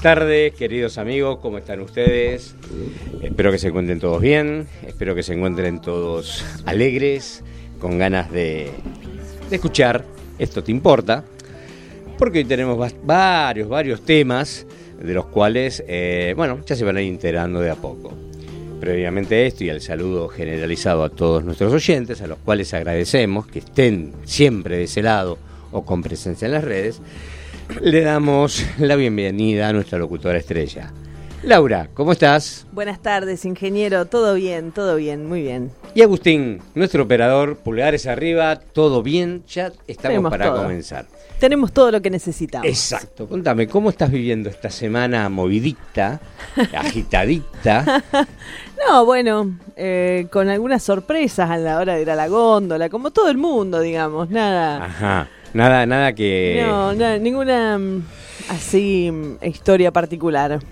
[0.00, 2.54] tardes, queridos amigos, ¿cómo están ustedes?
[3.20, 7.44] Espero que se encuentren todos bien, espero que se encuentren todos alegres,
[7.78, 8.70] con ganas de,
[9.50, 10.06] escuchar
[10.38, 11.24] Esto te importa,
[12.16, 14.66] porque hoy tenemos varios, varios temas
[14.98, 18.14] de los cuales, eh, bueno, ya se van a ir enterando de a poco.
[18.80, 23.58] Previamente esto y al saludo generalizado a todos nuestros oyentes, a los cuales agradecemos que
[23.58, 25.36] estén siempre de ese lado
[25.72, 27.02] o con presencia en las redes,
[27.80, 30.92] le damos la bienvenida a nuestra locutora estrella.
[31.42, 32.66] Laura, ¿cómo estás?
[32.72, 34.04] Buenas tardes, ingeniero.
[34.04, 35.72] Todo bien, todo bien, muy bien.
[35.94, 41.06] Y Agustín, nuestro operador, pulgares arriba, todo bien, ya estamos para comenzar.
[41.40, 42.68] Tenemos todo lo que necesitamos.
[42.68, 43.26] Exacto.
[43.26, 46.20] Contame, ¿cómo estás viviendo esta semana movidita,
[46.76, 48.04] agitadita?
[48.88, 53.10] no, bueno, eh, con algunas sorpresas a la hora de ir a la góndola, como
[53.10, 54.84] todo el mundo, digamos, nada.
[54.84, 55.28] Ajá.
[55.54, 56.64] Nada, nada que.
[56.66, 58.02] No, ninguna mm,
[58.50, 60.60] así mm, historia particular.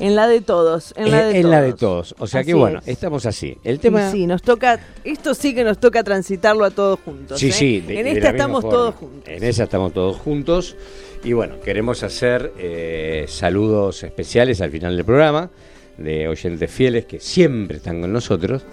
[0.00, 2.14] En la de todos, en la de, en La de todos.
[2.18, 3.56] O sea que bueno, estamos así.
[3.62, 4.10] El tema.
[4.10, 4.80] Sí, nos toca.
[5.04, 7.38] Esto sí que nos toca transitarlo a todos juntos.
[7.38, 7.52] Sí, ¿eh?
[7.52, 7.84] sí.
[7.88, 9.28] en esta estamos todos juntos.
[9.28, 10.76] En esa estamos todos juntos.
[11.22, 15.50] Y bueno, queremos hacer eh, saludos especiales al final del programa
[15.96, 18.64] de oyentes fieles que siempre están con nosotros.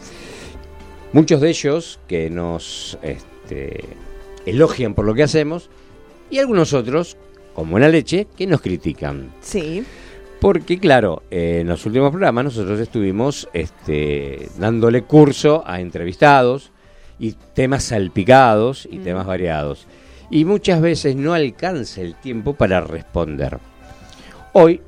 [1.11, 3.79] Muchos de ellos que nos este,
[4.45, 5.69] elogian por lo que hacemos
[6.29, 7.17] y algunos otros,
[7.53, 9.31] como buena leche, que nos critican.
[9.41, 9.83] Sí.
[10.39, 16.71] Porque, claro, en los últimos programas nosotros estuvimos este, dándole curso a entrevistados
[17.19, 19.03] y temas salpicados y mm.
[19.03, 19.87] temas variados.
[20.29, 23.59] Y muchas veces no alcanza el tiempo para responder.
[24.53, 24.81] Hoy,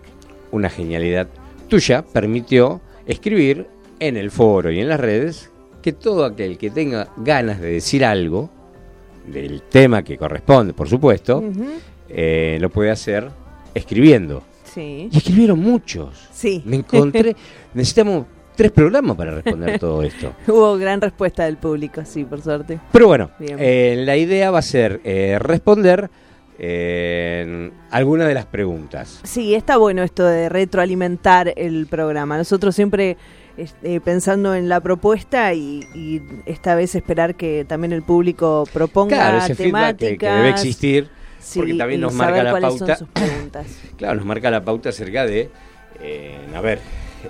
[0.52, 1.28] una genialidad
[1.68, 3.68] tuya permitió escribir
[4.00, 5.52] en el foro y en las redes
[5.82, 8.50] que todo aquel que tenga ganas de decir algo
[9.28, 11.44] del tema que corresponde, por supuesto,
[12.10, 13.30] eh, lo puede hacer
[13.74, 14.44] escribiendo.
[14.64, 15.10] Sí.
[15.12, 16.30] Y escribieron muchos.
[16.32, 16.62] Sí.
[16.66, 17.36] Me encontré,
[17.74, 20.34] necesitamos tres programas para responder todo esto.
[20.48, 22.80] Hubo gran respuesta del público, sí, por suerte.
[22.92, 26.10] Pero bueno, eh, la idea va a ser eh, responder
[27.92, 29.20] algunas de las preguntas.
[29.24, 32.36] Sí, está bueno esto de retroalimentar el programa.
[32.36, 33.16] Nosotros siempre
[33.58, 39.38] eh, pensando en la propuesta y, esta vez esperar que también el público proponga claro,
[39.40, 40.10] ese temáticas.
[40.10, 41.10] Que, que, debe existir,
[41.56, 43.00] porque también nos marca la pauta.
[43.98, 45.50] claro, nos marca la pauta acerca de,
[46.00, 46.80] eh, a ver,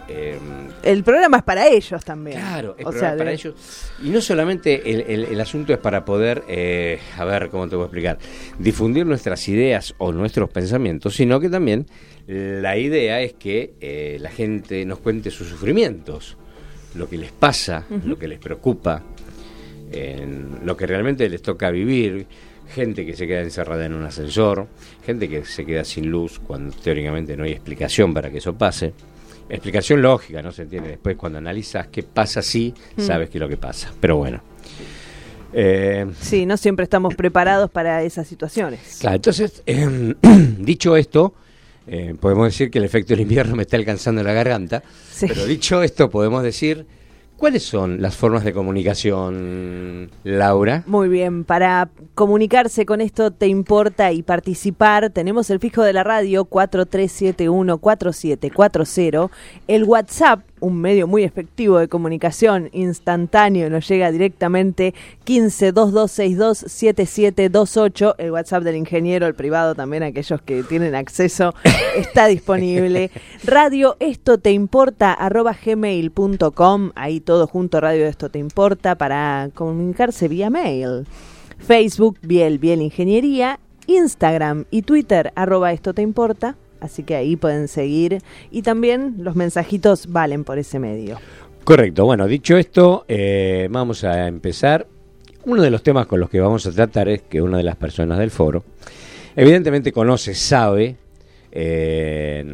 [0.07, 0.37] eh,
[0.83, 2.39] el programa es para ellos también.
[2.39, 3.55] Claro, es para ellos.
[4.03, 4.81] Y no solamente
[5.13, 6.43] el, asunto es para poder,
[7.17, 8.17] a ver, ¿cómo te voy a explicar?
[8.59, 11.87] Difundir nuestras ideas o nuestros pensamientos, sino que también
[12.27, 16.35] la idea es que eh, la gente nos cuente sus sufrimientos,
[16.95, 19.01] lo que les pasa, lo que les preocupa,
[20.63, 22.27] lo que realmente les toca vivir.
[22.75, 24.67] Gente que se queda encerrada en un ascensor,
[25.05, 28.93] gente que se queda sin luz cuando teóricamente no hay explicación para que eso pase.
[29.49, 30.89] Explicación lógica, no se entiende.
[30.89, 33.01] Después, cuando analizas qué pasa así, mm.
[33.01, 33.91] sabes qué es lo que pasa.
[33.99, 34.41] Pero bueno.
[35.53, 38.97] Eh, sí, no siempre estamos preparados para esas situaciones.
[38.99, 40.13] Claro, entonces, em,
[40.59, 41.33] dicho esto,
[41.87, 44.83] eh, podemos decir que el efecto del invierno me está alcanzando la garganta,
[45.21, 46.85] pero dicho esto, podemos decir
[47.37, 50.81] ¿Cuáles son las formas de comunicación, Laura?
[50.87, 56.03] Muy bien, para comunicarse con esto te importa y participar, tenemos el fijo de la
[56.03, 59.29] radio 43714740,
[59.67, 64.93] el WhatsApp, un medio muy efectivo de comunicación instantáneo, nos llega directamente
[65.25, 71.53] 1522627728, el WhatsApp del ingeniero, el privado también, aquellos que tienen acceso,
[71.97, 73.11] está disponible.
[73.43, 80.27] Radio esto te importa arroba gmail.com, ahí todo junto, Radio Esto Te Importa, para comunicarse
[80.27, 81.05] vía mail.
[81.59, 86.55] Facebook, Biel, Biel Ingeniería, Instagram y Twitter, arroba Esto Te Importa.
[86.79, 88.21] Así que ahí pueden seguir.
[88.51, 91.17] Y también los mensajitos valen por ese medio.
[91.63, 92.05] Correcto.
[92.05, 94.87] Bueno, dicho esto, eh, vamos a empezar.
[95.45, 97.75] Uno de los temas con los que vamos a tratar es que una de las
[97.75, 98.63] personas del foro,
[99.35, 100.97] evidentemente conoce, sabe,
[101.51, 102.45] eh,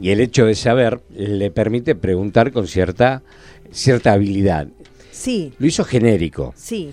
[0.00, 3.22] y el hecho de saber le permite preguntar con cierta
[3.70, 4.68] cierta habilidad.
[5.10, 5.52] Sí.
[5.58, 6.52] Lo hizo genérico.
[6.56, 6.92] Sí.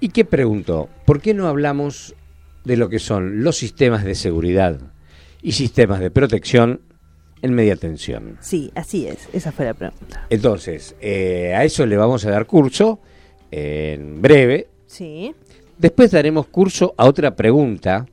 [0.00, 0.88] ¿Y qué preguntó?
[1.04, 2.14] ¿Por qué no hablamos
[2.64, 4.80] de lo que son los sistemas de seguridad
[5.42, 6.80] y sistemas de protección
[7.42, 8.36] en media tensión?
[8.40, 9.28] Sí, así es.
[9.32, 10.26] Esa fue la pregunta.
[10.30, 13.00] Entonces, eh, a eso le vamos a dar curso
[13.50, 14.68] en breve.
[14.86, 15.34] Sí.
[15.78, 18.06] Después daremos curso a otra pregunta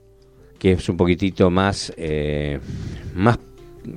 [0.57, 2.59] que es un poquitito más, eh,
[3.15, 3.37] más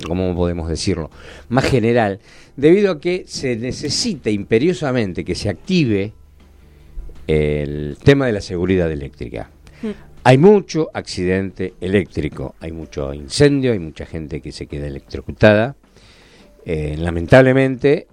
[0.07, 1.11] ¿cómo podemos decirlo?
[1.49, 2.21] Más general,
[2.57, 6.13] debido a que se necesita imperiosamente que se active
[7.27, 9.51] el tema de la seguridad eléctrica.
[10.23, 15.77] Hay mucho accidente eléctrico, hay mucho incendio, hay mucha gente que se queda electrocutada.
[16.67, 18.07] Eh, lamentablemente,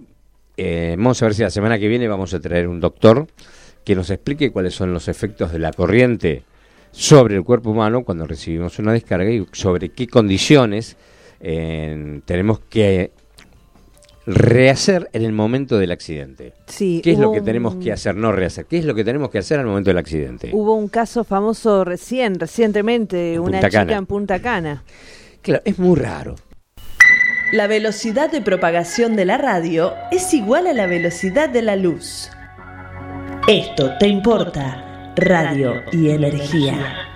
[0.56, 3.26] eh, vamos a ver si la semana que viene vamos a traer un doctor
[3.84, 6.44] que nos explique cuáles son los efectos de la corriente
[6.92, 10.96] sobre el cuerpo humano cuando recibimos una descarga y sobre qué condiciones
[11.38, 13.12] tenemos que
[14.28, 16.52] rehacer en el momento del accidente.
[16.66, 18.14] Sí, ¿Qué es lo que tenemos que hacer?
[18.14, 18.66] No rehacer.
[18.66, 20.50] ¿Qué es lo que tenemos que hacer al momento del accidente?
[20.52, 24.84] Hubo un caso famoso recién, recientemente, una chica en Punta Cana.
[25.40, 26.36] Claro, es muy raro.
[27.52, 32.30] La velocidad de propagación de la radio es igual a la velocidad de la luz.
[33.48, 37.07] Esto te importa, radio y energía.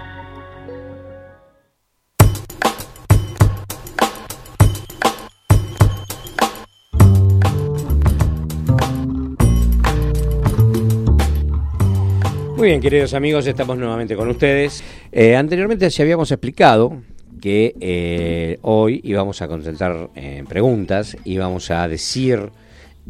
[12.63, 14.85] Muy bien, queridos amigos, estamos nuevamente con ustedes.
[15.11, 17.03] Eh, anteriormente ya habíamos explicado
[17.41, 22.51] que eh, hoy íbamos a concentrar en preguntas, íbamos a decir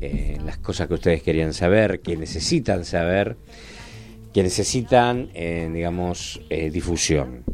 [0.00, 3.36] eh, las cosas que ustedes querían saber, que necesitan saber,
[4.32, 7.44] que necesitan, digamos, difusión.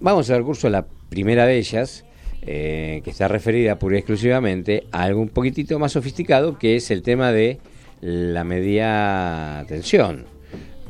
[0.00, 2.04] vamos a dar curso a la primera de ellas,
[2.42, 7.00] que está referida pura y exclusivamente a algo un poquitito más sofisticado, que es el
[7.00, 7.58] tema de
[8.02, 10.33] la media tensión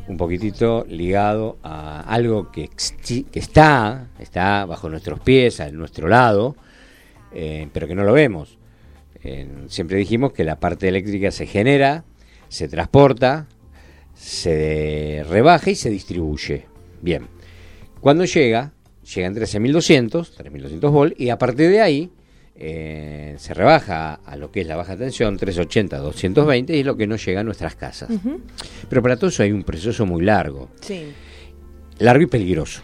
[0.06, 2.70] un poquitito ligado a algo que,
[3.32, 6.56] está, está bajo nuestros pies, a nuestro lado,
[7.32, 8.58] eh, pero que no lo vemos.
[9.68, 12.04] siempre dijimos que la parte eléctrica se genera,
[12.48, 13.46] se transporta,
[14.14, 16.66] se rebaja y se distribuye.
[17.00, 17.26] Bien,
[18.00, 18.72] cuando llega,
[19.14, 22.10] llega en 13.200, 3.200 volts, y a partir de ahí
[22.56, 26.96] eh, se rebaja a lo que es la baja tensión, 380, 220, y es lo
[26.96, 28.10] que no llega a nuestras casas.
[28.88, 30.68] Pero para todo eso hay un proceso muy largo.
[31.98, 32.82] Largo y peligroso.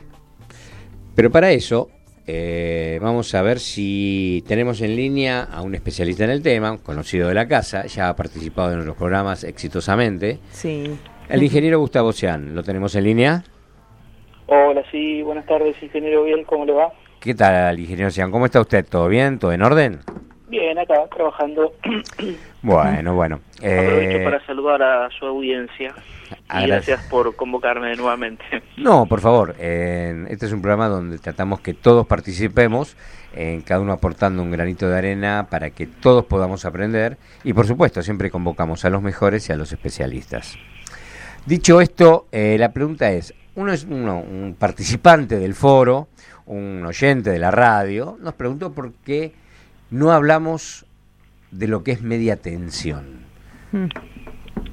[1.15, 1.89] Pero para eso
[2.27, 7.29] eh, vamos a ver si tenemos en línea a un especialista en el tema, conocido
[7.29, 10.39] de la casa, ya ha participado en los programas exitosamente.
[10.51, 10.85] Sí.
[11.29, 13.45] El ingeniero Gustavo Sean, ¿lo tenemos en línea?
[14.47, 16.93] Hola, sí, buenas tardes, ingeniero Biel, ¿cómo le va?
[17.21, 18.31] ¿Qué tal, ingeniero Sean?
[18.31, 18.87] ¿Cómo está usted?
[18.89, 19.39] ¿Todo bien?
[19.39, 20.01] ¿Todo en orden?
[20.49, 21.73] Bien, acá, trabajando.
[22.63, 23.41] Bueno, bueno.
[23.57, 25.95] Aprovecho eh, para saludar a su audiencia.
[26.55, 28.45] Y gracias por convocarme nuevamente.
[28.77, 29.55] No, por favor.
[29.59, 32.99] este es un programa donde tratamos que todos participemos,
[33.35, 37.17] en cada uno aportando un granito de arena para que todos podamos aprender.
[37.45, 40.59] Y por supuesto, siempre convocamos a los mejores y a los especialistas.
[41.47, 46.09] Dicho esto, eh, la pregunta es, uno es uno, un participante del foro,
[46.51, 49.33] un oyente de la radio, nos preguntó por qué
[49.91, 50.85] no hablamos
[51.53, 53.21] de lo que es media tensión.
[53.71, 53.87] Hmm.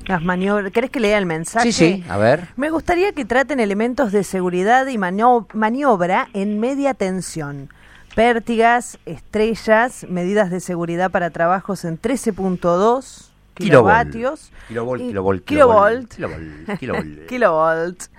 [0.05, 0.71] Las maniobras.
[0.71, 1.71] ¿Querés que lea el mensaje?
[1.71, 2.47] Sí, sí, a ver.
[2.55, 7.69] Me gustaría que traten elementos de seguridad y maniobra en media tensión.
[8.15, 14.51] Pértigas, estrellas, medidas de seguridad para trabajos en 13.2 kilovatios.
[14.67, 17.25] Kilovolt, kilovolt, kilovolt, kilovolt, kilovolt.
[17.27, 18.09] kilovolt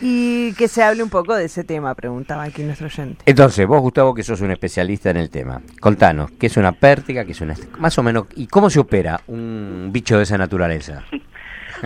[0.00, 3.22] y que se hable un poco de ese tema, preguntaba aquí nuestro oyente.
[3.26, 7.24] Entonces, vos, Gustavo, que sos un especialista en el tema, contanos, ¿qué es una pértiga?
[7.24, 7.54] ¿Qué es una...
[7.78, 11.04] Más o menos, ¿y cómo se opera un bicho de esa naturaleza?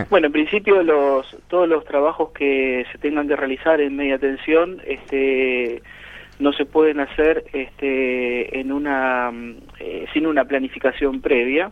[0.09, 4.81] Bueno, en principio los, todos los trabajos que se tengan que realizar en media tensión
[4.85, 5.81] este,
[6.39, 9.31] no se pueden hacer este, en una,
[9.79, 11.71] eh, sin una planificación previa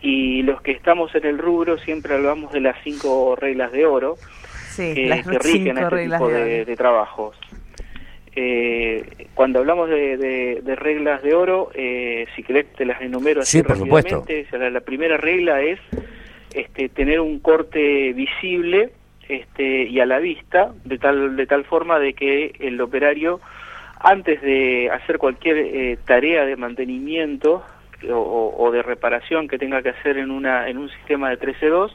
[0.00, 4.16] y los que estamos en el rubro siempre hablamos de las cinco reglas de oro
[4.76, 7.36] que, rigen este tipo de, trabajos.
[8.34, 13.76] Eh, cuando hablamos de, reglas de oro, eh, si querés te las enumero así por
[13.76, 14.24] supuesto.
[14.52, 15.80] la primera regla es
[16.54, 18.90] este, tener un corte visible
[19.28, 23.40] este, y a la vista, de tal, de tal forma de que el operario,
[24.00, 27.64] antes de hacer cualquier eh, tarea de mantenimiento
[28.10, 31.90] o, de reparación que tenga que hacer en, una, en un sistema de 13.2,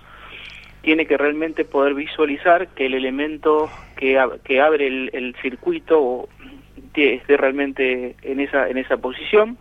[0.82, 6.28] tiene que realmente poder visualizar que el elemento que, que abre el, circuito
[6.96, 9.58] esté realmente en esa, en esa posición.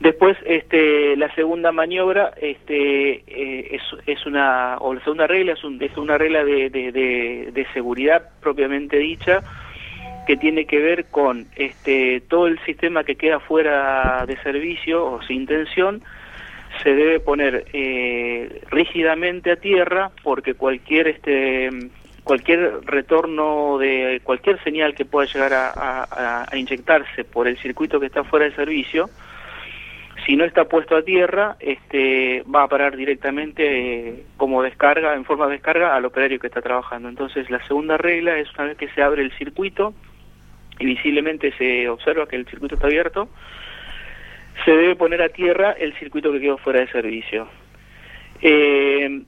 [0.00, 6.18] Después, este, la segunda maniobra este, eh, es, una, o la segunda regla es una
[6.18, 6.92] regla de, de,
[7.52, 9.42] de, seguridad propiamente dicha,
[10.26, 15.22] que tiene que ver con este, todo el sistema que queda fuera de servicio o
[15.22, 16.02] sin tensión,
[16.82, 21.70] se debe poner eh, rígidamente a tierra porque cualquier este
[22.22, 28.06] cualquier retorno de cualquier señal que pueda llegar a, a inyectarse por el circuito que
[28.06, 29.10] está fuera de servicio
[30.24, 35.24] si no está puesto a tierra, este, va a parar directamente eh, como descarga, en
[35.24, 37.08] forma de descarga, al operario que está trabajando.
[37.08, 39.92] Entonces, la segunda regla es una vez que se abre el circuito
[40.78, 43.28] y visiblemente se observa que el circuito está abierto,
[44.64, 47.48] se debe poner a tierra el circuito que quedó fuera de servicio.
[48.40, 49.22] Eh,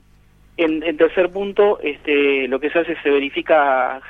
[0.57, 4.01] en, tercer punto, este, lo que se hace se verifica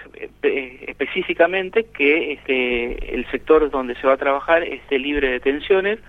[0.42, 6.00] eh, específicamente que este, el sector donde se va a trabajar esté libre de tensiones,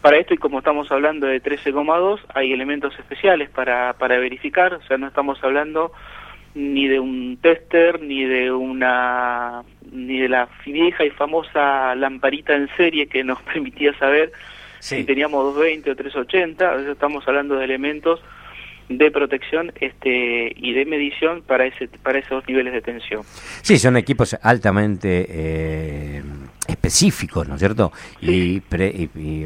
[0.00, 4.82] para esto, y como estamos hablando de 13,2, hay elementos especiales para, para verificar, o
[4.82, 5.92] sea, no estamos hablando
[6.54, 12.68] ni de un tester, ni de una ni de la vieja y famosa lamparita en
[12.76, 14.32] serie que nos permitía saber
[14.80, 18.20] si teníamos 220 o 380, estamos hablando de elementos
[18.88, 23.22] de protección este y de medición para ese para esos niveles de tensión.
[23.62, 26.22] Sí, son equipos altamente eh,
[26.66, 27.92] específicos, ¿no es cierto?
[28.20, 28.62] Y,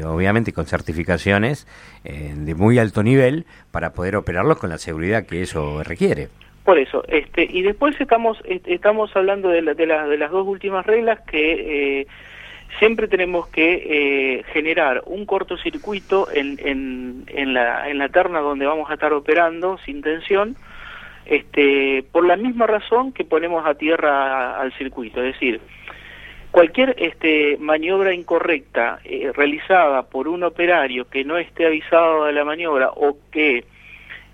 [0.03, 1.67] obviamente con certificaciones
[2.03, 6.29] eh, de muy alto nivel para poder operarlos con la seguridad que eso requiere.
[6.65, 11.19] Por eso, este y después estamos estamos hablando de, de, de las dos últimas reglas
[11.21, 12.07] que eh,
[12.79, 13.83] siempre tenemos que
[14.39, 19.13] eh, generar un cortocircuito en, en, en, la, en la terna donde vamos a estar
[19.13, 20.55] operando sin tensión,
[21.27, 25.61] este, por la misma razón que ponemos a tierra al circuito, es decir,
[26.49, 32.43] cualquier este, maniobra incorrecta eh, realizada por un operario que no esté avisado de la
[32.43, 33.65] maniobra o que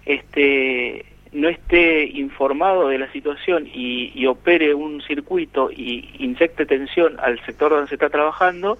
[0.05, 7.43] este, no esté informado de la situación y, opere un circuito y inyecte tensión al
[7.45, 8.77] sector donde se está trabajando,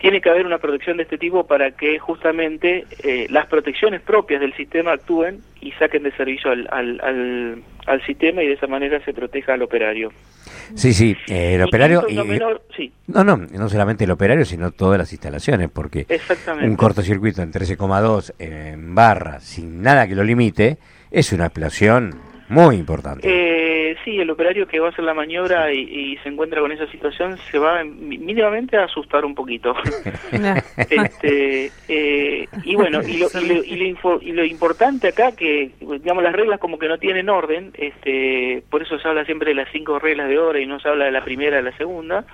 [0.00, 4.40] tiene que haber una protección de este tipo para que justamente eh, las protecciones propias
[4.40, 9.02] del sistema actúen y saquen de servicio al, al, al, sistema y de esa manera
[9.04, 10.12] se proteja al operario.
[10.74, 12.04] Sí, sí, eh, el operario...
[13.06, 16.06] no, no, no solamente el operario, sino todas las instalaciones, porque
[16.62, 20.78] un cortocircuito en 13,2 en barra, sin nada que lo limite,
[21.16, 22.14] es una explosión
[22.50, 23.26] muy importante.
[23.26, 26.86] Eh, sí, el operario que va a hacer la maniobra y, se encuentra con esa
[26.88, 29.74] situación se va mínimamente a asustar un poquito.
[30.90, 33.28] este, eh, y bueno, y lo,
[34.20, 38.82] y, lo, importante acá, que digamos las reglas como que no tienen orden, este, por
[38.82, 41.12] eso se habla siempre de las cinco reglas de oro y no se habla de
[41.12, 42.26] la primera y de la segunda,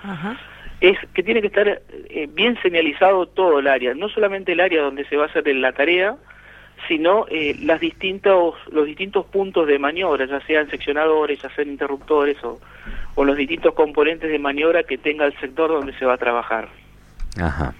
[0.81, 4.81] es que tiene que estar eh, bien señalizado todo el área, no solamente el área
[4.81, 6.17] donde se va a hacer la tarea,
[6.87, 12.41] sino eh, las distintos, los distintos puntos de maniobra, ya sean seccionadores, ya sean interruptores
[12.43, 12.59] o,
[13.15, 16.69] o los distintos componentes de maniobra que tenga el sector donde se va a trabajar.
[17.41, 17.73] Ajá.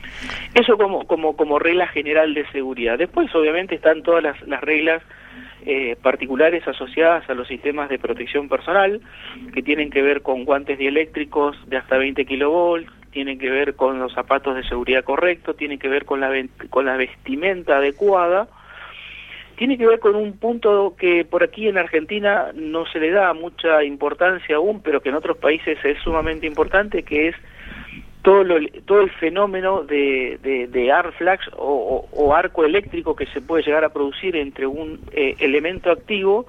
[0.54, 2.98] Eso como, como, como regla general de seguridad.
[2.98, 5.04] Después, obviamente, están todas las, las reglas
[5.66, 9.02] eh, particulares asociadas a los sistemas de protección personal,
[9.54, 14.00] que tienen que ver con guantes dieléctricos de hasta 20 kilovolts, tienen que ver con
[14.00, 16.32] los zapatos de seguridad correctos, tienen que ver con la,
[16.70, 18.48] con la vestimenta adecuada,
[19.56, 23.34] tiene que ver con un punto que por aquí en Argentina no se le da
[23.34, 27.36] mucha importancia aún, pero que en otros países es sumamente importante, que es
[28.24, 28.44] todo,
[28.86, 30.92] todo el fenómeno de, de, de
[31.58, 36.48] o, arco eléctrico que se puede llegar a producir entre un eh, elemento activo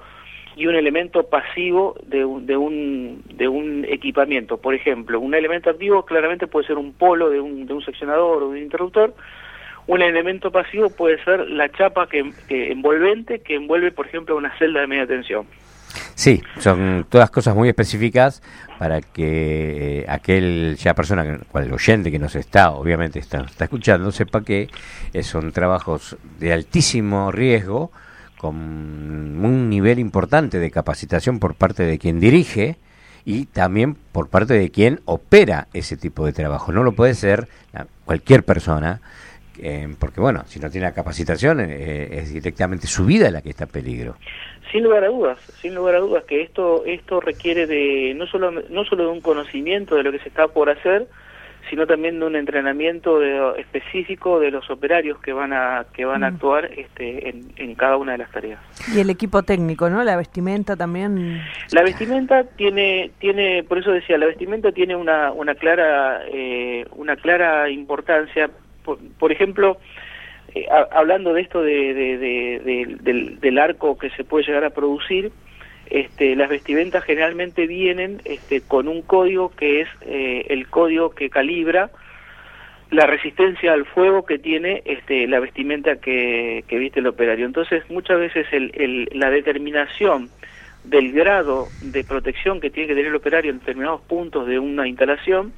[0.55, 4.57] y un elemento pasivo de un, de un, de un equipamiento.
[4.57, 8.41] Por ejemplo, un elemento activo claramente puede ser un polo de un, de un seccionador
[8.41, 9.13] o de un interruptor,
[9.87, 14.81] un elemento pasivo puede ser la chapa que, envolvente que envuelve, por ejemplo, una celda
[14.81, 15.45] de media tensión.
[16.15, 18.41] Sí, son todas cosas muy específicas
[18.79, 24.11] para que eh, aquel ya persona, cual oyente que nos está, obviamente está, está escuchando,
[24.11, 24.69] sepa que
[25.13, 27.91] eh, son trabajos de altísimo riesgo,
[28.37, 32.77] con un nivel importante de capacitación por parte de quien dirige
[33.23, 36.71] y también por parte de quien opera ese tipo de trabajo.
[36.71, 37.47] No lo puede ser
[38.05, 39.01] cualquier persona
[39.61, 43.49] eh, porque bueno, si no tiene la capacitación eh, es directamente su vida la que
[43.49, 44.15] está en peligro.
[44.71, 48.51] Sin lugar a dudas, sin lugar a dudas que esto esto requiere de no solo
[48.51, 51.07] no solo de un conocimiento de lo que se está por hacer,
[51.69, 56.31] sino también de un entrenamiento específico de los operarios que van a que van a
[56.31, 56.33] mm.
[56.33, 58.59] actuar este, en, cada una de las tareas.
[58.93, 60.03] Y el equipo técnico, ¿no?
[60.03, 61.41] La vestimenta también.
[61.71, 67.15] La vestimenta tiene tiene por eso decía la vestimenta tiene una una clara eh, una
[67.15, 68.49] clara importancia
[68.85, 69.77] por, ejemplo,
[70.53, 71.93] eh, hablando de esto de,
[73.41, 75.31] del, arco que se puede llegar a producir,
[75.89, 81.29] este, las vestimentas generalmente vienen este, con un código que es eh, el código que
[81.29, 81.91] calibra
[82.91, 87.45] la resistencia al fuego que tiene este, la vestimenta que, viste el operario.
[87.45, 88.47] Entonces, muchas veces
[89.13, 90.29] la determinación
[90.83, 94.87] del grado de protección que tiene que tener el operario en determinados puntos de una
[94.87, 95.53] instalación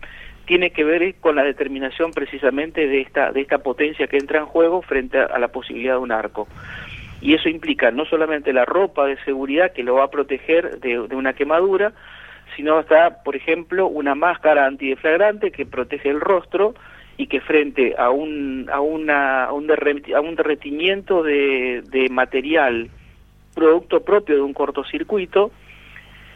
[0.48, 4.46] tiene que ver con la determinación precisamente de esta, de esta potencia que entra en
[4.46, 6.48] juego frente a, la posibilidad de un arco.
[7.22, 11.00] Y eso implica no solamente la ropa de seguridad que lo va a proteger de,
[11.00, 11.92] una quemadura,
[12.56, 16.76] sino hasta, por ejemplo, una máscara antideflagrante que protege el rostro
[17.18, 22.90] y que frente a un, a una, a un, derretimiento de, de material
[23.54, 25.52] producto propio de un cortocircuito,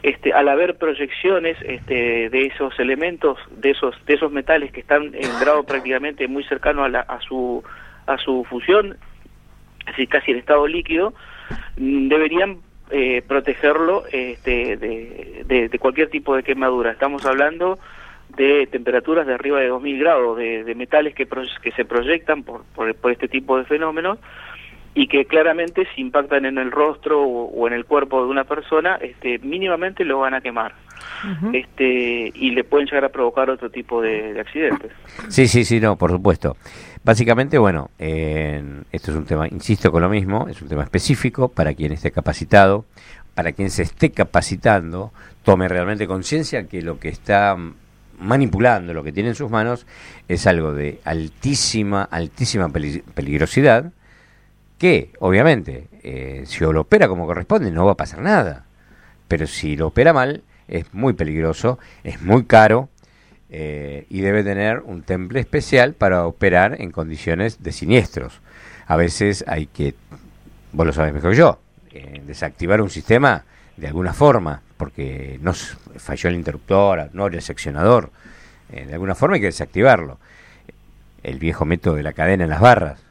[0.03, 5.13] este, al haber proyecciones este, de esos elementos, de esos, de esos metales que están
[5.13, 7.63] en grado prácticamente muy cercano a, la, a, su,
[8.08, 8.98] a su fusión,
[9.86, 11.13] así casi en estado líquido,
[11.77, 12.58] mm, deberían
[12.89, 16.91] eh, protegerlo este, de, cualquier tipo de quemadura.
[16.91, 17.78] Estamos hablando
[18.36, 21.28] de temperaturas de arriba de 2000 grados, de, metales que,
[21.62, 24.17] que se proyectan por, por, por este tipo de fenómenos
[24.93, 28.95] y que claramente si impactan en el rostro o, en el cuerpo de una persona,
[28.95, 30.73] este, mínimamente lo van a quemar.
[31.54, 34.91] este, y le pueden llegar a provocar otro tipo de, accidentes.
[35.30, 36.58] Sí, sí, sí, no, por supuesto.
[37.04, 41.73] Básicamente, bueno, esto es un tema, insisto con lo mismo, es un tema específico para
[41.73, 42.86] quien esté capacitado,
[43.34, 45.12] para quien se esté capacitando,
[45.43, 47.56] tome realmente conciencia que lo que está
[48.19, 49.88] manipulando, lo que tiene en sus manos,
[50.27, 53.91] es algo de altísima, altísima peligrosidad,
[54.82, 58.65] que obviamente eh, si lo opera como corresponde no va a pasar nada,
[59.28, 62.89] pero si lo opera mal es muy peligroso, es muy caro
[63.52, 68.41] eh, y debe tener un temple especial para operar en condiciones de siniestros.
[68.88, 69.94] A veces hay que,
[70.72, 71.60] vos lo sabés mejor que yo,
[71.91, 73.44] eh, desactivar un sistema
[73.78, 78.10] de alguna forma, porque no falló el interruptor, no el seccionador,
[78.67, 80.17] de alguna forma hay que desactivarlo.
[81.22, 83.04] El viejo método de la cadena en las barras,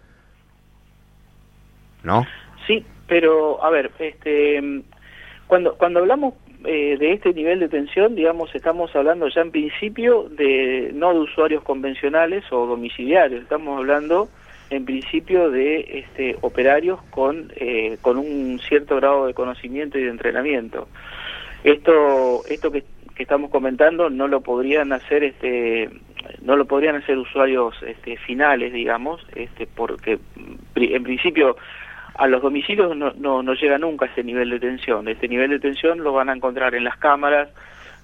[2.03, 2.27] ¿no?
[2.67, 4.83] Sí, pero a ver, este,
[5.47, 6.35] cuando cuando hablamos
[6.65, 11.21] eh, de este nivel de tensión, digamos, estamos hablando ya en principio de no de
[11.21, 14.29] usuarios convencionales o domiciliarios, estamos hablando
[14.69, 20.11] en principio de este, operarios con, eh, con un cierto grado de conocimiento y de
[20.11, 20.87] entrenamiento.
[21.65, 22.85] Esto, esto que,
[23.15, 25.91] que estamos comentando no lo podrían hacer este
[26.43, 30.19] no lo podrían hacer usuarios este, finales digamos este porque
[30.77, 31.57] en principio
[32.21, 35.09] a los domicilios no, no, no llega nunca ese nivel de tensión.
[35.09, 37.49] Este nivel de tensión lo van a encontrar en las cámaras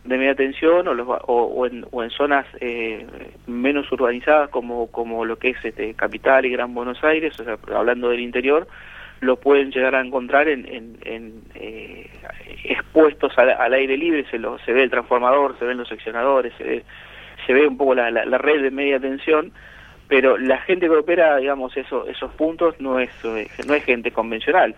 [0.04, 3.06] de media tensión o, en, o en, zonas eh,
[3.46, 7.58] menos urbanizadas como, como lo que es este, Capital y Gran Buenos Aires, o sea,
[7.76, 8.66] hablando del interior,
[9.20, 10.64] lo pueden llegar a encontrar en,
[11.04, 12.08] eh,
[12.64, 16.64] expuestos al, aire libre, se, lo, se ve el transformador, se ven los seccionadores, se
[16.64, 16.84] ve,
[17.46, 19.52] se ve un poco la, la red de media tensión
[20.08, 24.74] pero la gente que opera, digamos, eso, esos puntos no es, no es gente convencional.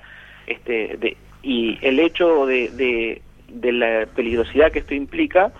[0.46, 5.52] Este, de, y el hecho de, de, de, la peligrosidad que esto implica,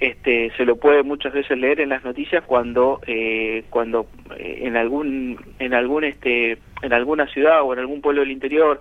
[0.00, 4.76] este, se lo puede muchas veces leer en las noticias cuando, eh, cuando eh, en
[4.76, 8.80] algún, en algún, este, en alguna ciudad o en algún pueblo del interior,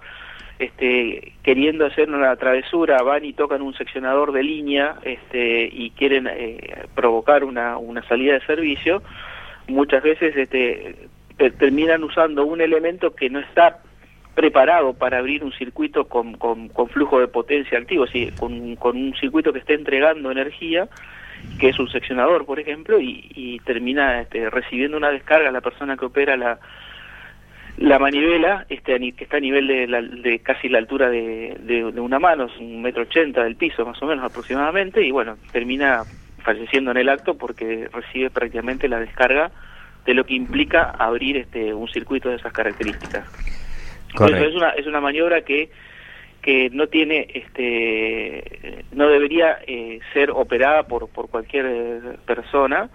[0.60, 6.28] este, queriendo hacer una travesura, van y tocan un seccionador de línea, este, y quieren
[6.28, 9.04] eh, provocar una, una salida de servicio
[9.68, 10.96] muchas veces este,
[11.58, 13.80] terminan usando un elemento que no está
[14.36, 18.32] preparado para abrir un circuito con, con, flujo de potencia activo, ¿sí?
[18.40, 20.88] con, con un circuito que esté entregando energía,
[21.60, 25.98] que es un seccionador, por ejemplo, y, y termina este, recibiendo una descarga la persona
[25.98, 26.60] que opera la,
[27.78, 32.20] la manivela, este, que está a nivel de, de casi la altura de, de, una
[32.20, 36.04] mano, es un metro ochenta del piso más o menos aproximadamente, y bueno, termina
[36.44, 39.52] falleciendo en el acto porque recibe prácticamente la descarga
[40.06, 43.26] de lo que implica abrir este un circuito de esas características.
[44.16, 45.70] es una, es una maniobra que
[46.42, 52.90] que no tiene este no debería eh, ser operada por por cualquier eh, persona.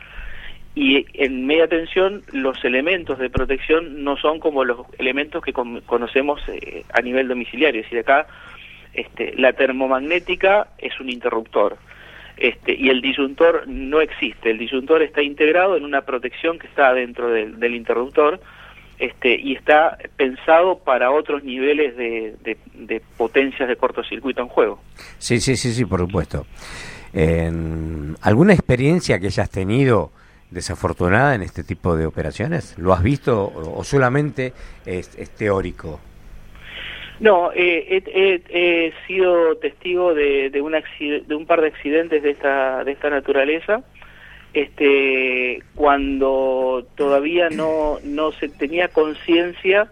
[0.75, 6.41] Y en media tensión los elementos de protección no son como los elementos que conocemos
[6.47, 8.29] eh, a nivel domiciliario, es decir, acá
[8.93, 11.79] este, la termomagnética es un interruptor
[12.41, 16.93] este, y el disyuntor no existe, el disyuntor está integrado en una protección que está
[16.95, 18.41] dentro del, interruptor
[18.99, 22.37] este, y está pensado para otros niveles de,
[22.75, 24.81] de, potencias de cortocircuito en juego.
[25.19, 26.47] Sí, sí, sí, sí, por supuesto.
[28.23, 30.13] ¿Alguna experiencia que hayas tenido
[30.51, 32.77] desafortunada en este tipo de operaciones?
[32.79, 34.53] ¿Lo has visto o, solamente
[34.87, 36.01] es, teórico?
[37.21, 43.83] No, eh, he, sido testigo de, un par de accidentes de esta, de esta naturaleza,
[44.55, 49.91] este, cuando todavía no, no se tenía conciencia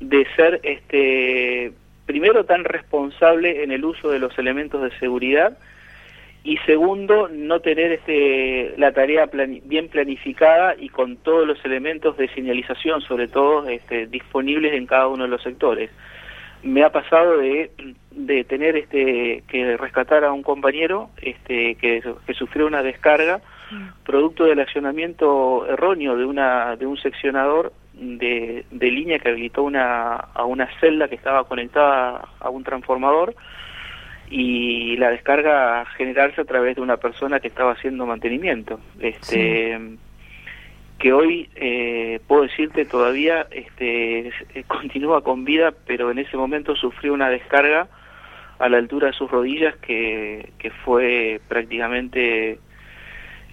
[0.00, 1.72] de ser, este,
[2.06, 5.58] primero tan responsable en el uso de los elementos de seguridad
[6.44, 9.28] y segundo no tener este la tarea
[9.64, 15.08] bien planificada y con todos los elementos de señalización sobre todo este, disponibles en cada
[15.08, 15.90] uno de los sectores
[16.62, 17.70] me ha pasado de,
[18.10, 23.40] de tener este que rescatar a un compañero este que, que sufrió una descarga
[24.04, 30.14] producto del accionamiento erróneo de una de un seccionador de, de línea que habilitó una
[30.14, 33.34] a una celda que estaba conectada a un transformador
[34.30, 38.78] y la descarga generarse a través de una persona que estaba haciendo mantenimiento.
[39.00, 39.78] Este,
[40.98, 44.32] que hoy eh, puedo decirte todavía este,
[44.66, 47.88] continúa con vida, pero en ese momento sufrió una descarga
[48.58, 52.58] a la altura de sus rodillas que, que fue prácticamente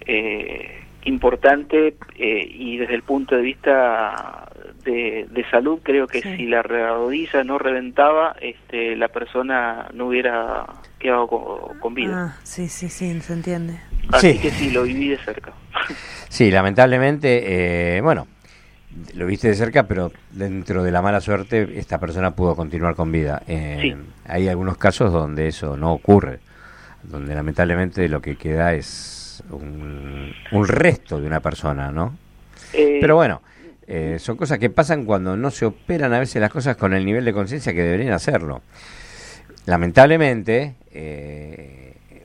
[0.04, 4.50] eh, importante eh, y desde el punto de vista
[4.84, 10.66] de, de salud creo que si la rodilla no reventaba este la persona no hubiera
[10.98, 12.34] quedado con, vida.
[12.34, 13.78] Ah, sí sí sí se entiende.
[14.12, 15.52] Así que sí lo viví de cerca
[16.28, 18.26] sí lamentablemente eh, bueno
[19.14, 23.12] lo viste de cerca, pero dentro de la mala suerte esta persona pudo continuar con
[23.12, 23.42] vida.
[23.46, 26.40] Eh, hay algunos casos donde eso no ocurre,
[27.02, 30.32] donde lamentablemente lo que queda es un,
[30.66, 32.16] resto de una persona, ¿no?
[32.72, 33.42] Eh, Pero bueno,
[33.86, 37.04] eh, son cosas que pasan cuando no se operan a veces las cosas con el
[37.04, 38.62] nivel de conciencia que deberían hacerlo.
[39.66, 40.74] Lamentablemente,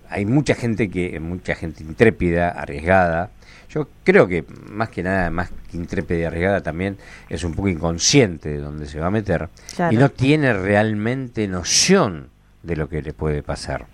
[0.10, 3.32] hay mucha gente que, mucha gente intrépida, arriesgada.
[3.72, 6.98] Yo creo que más que nada, más que intrépida y arriesgada, también
[7.30, 9.50] es un poco inconsciente de dónde se va a meter
[9.90, 12.30] y no tiene realmente noción
[12.64, 13.88] de lo que le puede pasar.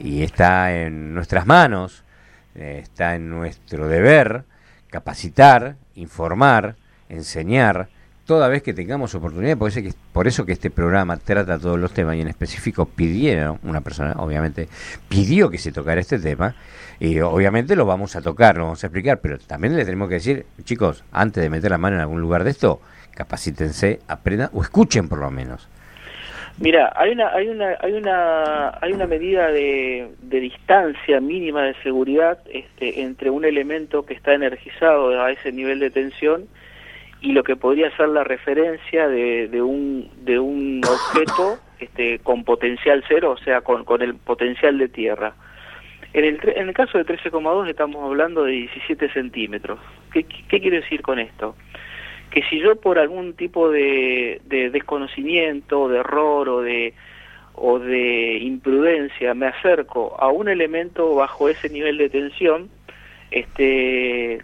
[0.00, 2.04] Y está en nuestras manos
[2.54, 4.44] eh, está en nuestro deber
[4.88, 6.74] capacitar, informar,
[7.08, 7.88] enseñar,
[8.30, 11.80] toda vez que tengamos oportunidad, por eso, que, por eso que este programa trata todos
[11.80, 14.68] los temas y en específico pidieron, una persona obviamente
[15.08, 16.54] pidió que se tocara este tema
[17.00, 20.14] y obviamente lo vamos a tocar, lo vamos a explicar, pero también le tenemos que
[20.14, 22.80] decir, chicos, antes de meter la mano en algún lugar de esto,
[23.16, 25.68] capacítense, aprendan o escuchen por lo menos.
[26.58, 31.74] Mira, hay una, hay una, hay una, hay una medida de, de distancia mínima de
[31.82, 36.46] seguridad este, entre un elemento que está energizado a ese nivel de tensión
[37.20, 42.44] y lo que podría ser la referencia de, de un, de un objeto este, con
[42.44, 45.34] potencial cero, o sea, con, con el potencial de tierra.
[46.12, 49.78] En el, en el caso de 13,2 estamos hablando de 17 centímetros.
[50.12, 51.54] ¿Qué, ¿Qué quiero decir con esto?
[52.30, 56.94] que si yo por algún tipo de, de desconocimiento, de error o de,
[57.54, 62.70] o de imprudencia me acerco a un elemento bajo ese nivel de tensión,
[63.30, 64.42] este,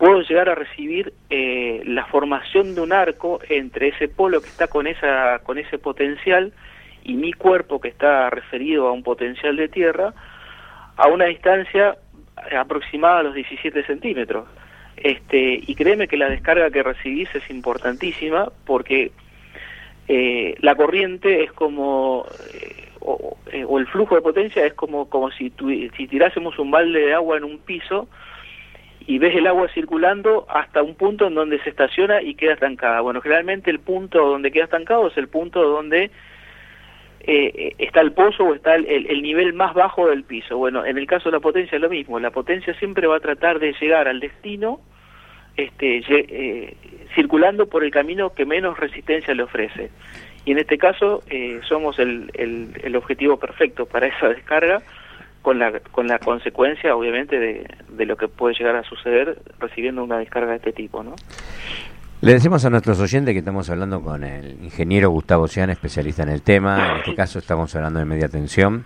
[0.00, 4.66] puedo llegar a recibir eh, la formación de un arco entre ese polo que está
[4.66, 6.54] con, esa, con ese potencial
[7.04, 10.14] y mi cuerpo que está referido a un potencial de tierra
[10.96, 11.98] a una distancia
[12.58, 14.48] aproximada a los 17 centímetros.
[14.96, 19.12] Este, y créeme que la descarga que recibís es importantísima porque
[20.08, 22.88] eh, la corriente es como, eh,
[23.52, 25.52] eh, o, el flujo de potencia es como, como si,
[25.96, 28.08] si tirásemos un balde de agua en un piso
[29.10, 33.00] y ves el agua circulando hasta un punto en donde se estaciona y queda estancada.
[33.00, 36.12] Bueno, generalmente el punto donde queda estancado es el punto donde
[37.18, 40.58] eh, está el pozo o está el, nivel más bajo del piso.
[40.58, 42.20] Bueno, en el caso de la potencia es lo mismo.
[42.20, 44.78] La potencia siempre va a tratar de llegar al destino
[45.56, 46.76] este, eh,
[47.16, 49.90] circulando por el camino que menos resistencia le ofrece.
[50.44, 54.82] Y en este caso eh, somos el, el, objetivo perfecto para esa descarga
[55.42, 60.04] con la, con la consecuencia, obviamente, de, de lo que puede llegar a suceder recibiendo
[60.04, 61.14] una descarga de este tipo, ¿no?
[62.22, 66.28] Le decimos a nuestros oyentes que estamos hablando con el ingeniero Gustavo Cian, especialista en
[66.28, 66.90] el tema.
[66.90, 68.84] En este caso estamos hablando de media tensión.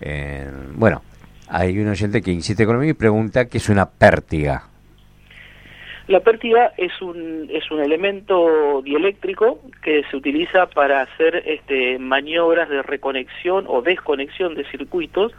[0.00, 1.02] Eh, bueno,
[1.48, 4.64] hay un oyente que insiste conmigo y pregunta qué es una pértiga.
[6.08, 12.68] La pértiga es un, es un elemento dieléctrico que se utiliza para hacer este, maniobras
[12.68, 15.32] de reconexión o desconexión de circuitos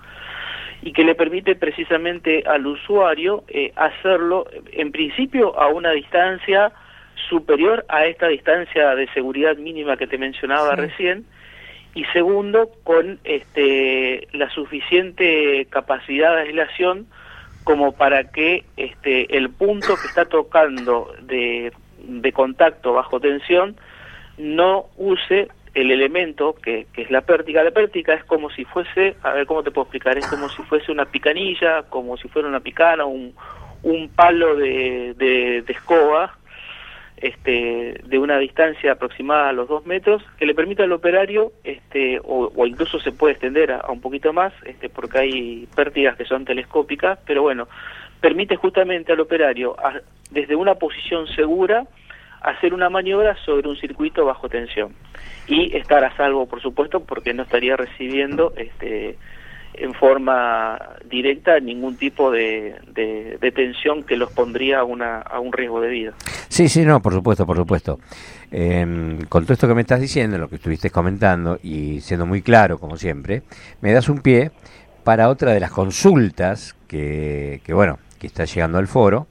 [0.88, 6.72] y que le permite precisamente al usuario eh, hacerlo en principio a una distancia
[7.28, 11.26] superior a esta distancia de seguridad mínima que te mencionaba recién
[11.94, 17.08] y segundo con este la suficiente capacidad de aislación
[17.66, 23.76] como para que este el punto que está tocando de, de contacto bajo tensión
[24.38, 27.64] no use el elemento que, que es la pértiga.
[27.64, 30.64] La pértiga es como si fuese, a ver cómo te puedo explicar, es como si
[30.64, 33.36] fuese una picanilla, como si fuera una picana, un,
[33.84, 36.36] un palo de, de, escoba
[37.18, 42.20] este, de una distancia aproximada a los dos metros que le permita al operario, este,
[42.24, 46.44] o, incluso se puede extender a, un poquito más, este, porque hay pértigas que son
[46.44, 47.68] telescópicas, pero bueno,
[48.20, 49.76] permite justamente al operario,
[50.32, 51.86] desde una posición segura,
[52.42, 54.94] hacer una maniobra sobre un circuito bajo tensión
[55.48, 59.18] y estar a salvo, por supuesto, porque no estaría recibiendo este,
[59.74, 65.54] en forma directa ningún tipo de, de, tensión que los pondría a, una, a un
[65.54, 66.14] riesgo de vida.
[66.50, 68.00] Sí, sí, no, por supuesto, por supuesto.
[68.52, 72.42] Eh, con todo esto que me estás diciendo, lo que estuviste comentando y siendo muy
[72.42, 73.44] claro, como siempre,
[73.82, 74.52] me das un pie
[75.04, 79.28] para otra de las consultas que, que bueno, que está llegando al foro,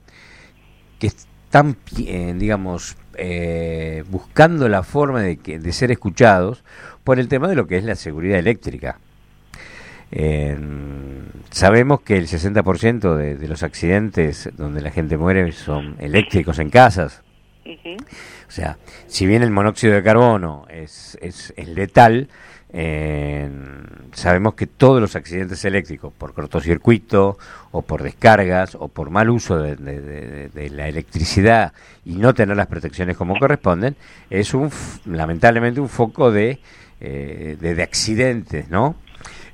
[0.98, 1.10] que
[1.56, 6.62] están, eh, digamos, eh, buscando la forma de, de ser escuchados
[7.02, 8.98] por el tema de lo que es la seguridad eléctrica.
[10.12, 10.54] Eh,
[11.50, 16.68] sabemos que el 60% de, de los accidentes donde la gente muere son eléctricos en
[16.68, 17.22] casas.
[17.66, 22.28] O sea, si bien el monóxido de carbono es, es, letal,
[22.72, 23.48] eh,
[24.12, 27.38] sabemos que todos los accidentes eléctricos, por cortocircuito
[27.70, 31.72] o por descargas o por mal uso de, de, la electricidad
[32.04, 33.96] y no tener las protecciones como corresponden,
[34.30, 34.70] es un
[35.04, 36.60] lamentablemente un foco de,
[37.00, 38.96] eh, de, accidentes, ¿no?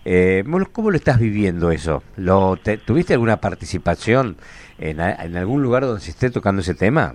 [0.05, 2.03] Eh, ¿Cómo lo estás viviendo eso?
[2.17, 4.37] ¿Lo, ¿Tuviste alguna participación
[4.79, 7.15] en, algún lugar donde se esté tocando ese tema?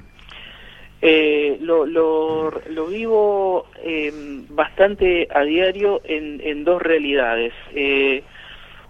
[1.02, 4.12] Eh, lo, lo, lo, vivo eh,
[4.50, 7.54] bastante a diario en, en dos realidades.
[7.76, 8.24] Eh,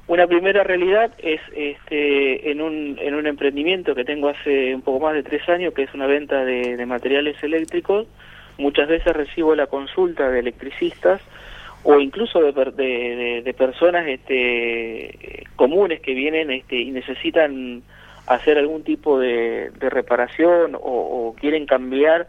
[0.07, 5.01] una primera realidad es este, en, un, en un emprendimiento que tengo hace un poco
[5.01, 8.07] más de tres años, que es una venta de, de materiales eléctricos.
[8.57, 11.21] Muchas veces recibo la consulta de electricistas
[11.83, 17.83] o incluso de, de, personas este, comunes que vienen este, y necesitan
[18.27, 22.27] hacer algún tipo de, reparación o, quieren cambiar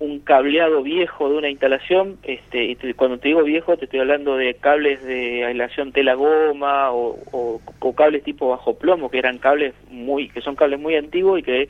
[0.00, 4.36] un cableado viejo de una instalación, este, y cuando te digo viejo te estoy hablando
[4.36, 9.74] de cables de aislación tela goma o, o, cables tipo bajo plomo, que eran cables
[9.90, 11.68] muy, que son cables muy antiguos y que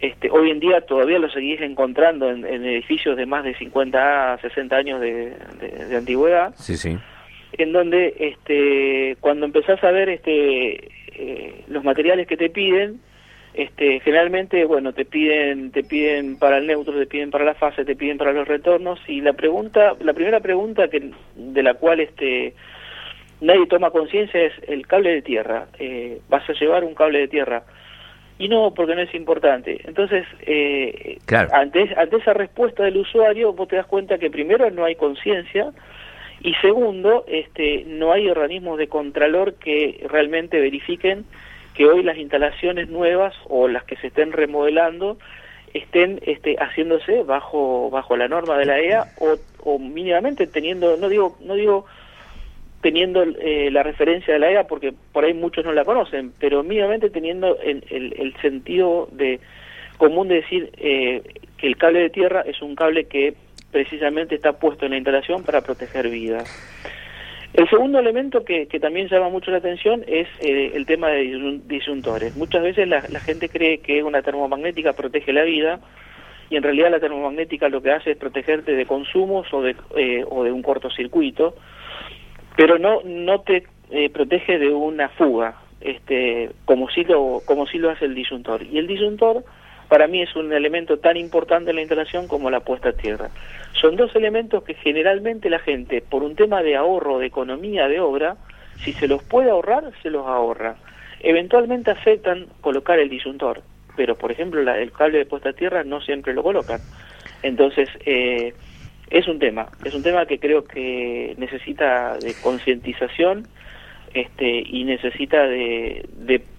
[0.00, 4.38] este, hoy en día todavía lo seguís encontrando en, edificios de más de 50 a
[4.38, 5.34] 60 años de,
[5.94, 6.54] antigüedad.
[6.56, 6.96] Sí, sí.
[7.52, 10.88] En donde este, cuando empezás a ver este,
[11.20, 12.98] eh, los materiales que te piden,
[13.52, 17.84] este, generalmente, bueno, te piden, te piden para el neutro, te piden para la fase,
[17.84, 22.00] te piden para los retornos y la pregunta, la primera pregunta que, de la cual
[22.00, 22.54] este,
[23.42, 25.66] nadie toma conciencia es el cable de tierra.
[25.78, 27.64] Eh, vas a llevar un cable de tierra
[28.38, 29.82] y no porque no es importante.
[29.84, 31.18] Entonces, eh,
[31.52, 35.70] ante, ante esa respuesta del usuario, vos te das cuenta que primero no hay conciencia
[36.42, 41.24] y segundo, este, no hay organismos de contralor que realmente verifiquen
[41.74, 45.18] que hoy las instalaciones nuevas o las que se estén remodelando
[45.74, 49.06] estén este, haciéndose bajo bajo la norma de la EA
[49.62, 51.86] o, mínimamente teniendo no digo no digo
[52.80, 56.62] teniendo eh, la referencia de la EA, porque por ahí muchos no la conocen, pero
[56.62, 59.38] mínimamente teniendo el, el, sentido de
[59.98, 61.22] común de decir eh,
[61.58, 63.34] que el cable de tierra es un cable que
[63.70, 66.48] precisamente está puesto en la instalación para proteger vidas.
[67.52, 72.36] El segundo elemento que, también llama mucho la atención es eh, el tema de disyuntores.
[72.36, 75.80] Muchas veces la, gente cree que una termomagnética protege la vida
[76.48, 80.24] y en realidad la termomagnética lo que hace es protegerte de consumos o de, eh,
[80.28, 81.56] o de un cortocircuito,
[82.56, 87.78] pero no, no te eh, protege de una fuga, este, como, si lo, como si
[87.78, 88.62] lo hace el disyuntor.
[88.62, 89.44] Y el disyuntor
[89.90, 93.28] para mí es un elemento tan importante en la instalación como la puesta a tierra.
[93.72, 97.98] Son dos elementos que generalmente la gente, por un tema de ahorro, de economía de
[97.98, 98.36] obra,
[98.84, 100.76] si se los puede ahorrar, se los ahorra.
[101.18, 103.62] Eventualmente aceptan colocar el disyuntor,
[103.96, 106.80] pero por ejemplo el cable de puesta a tierra no siempre lo colocan.
[107.42, 108.54] Entonces, eh,
[109.10, 113.48] es un tema, es un tema que creo que necesita de concientización
[114.12, 116.08] este, y necesita de,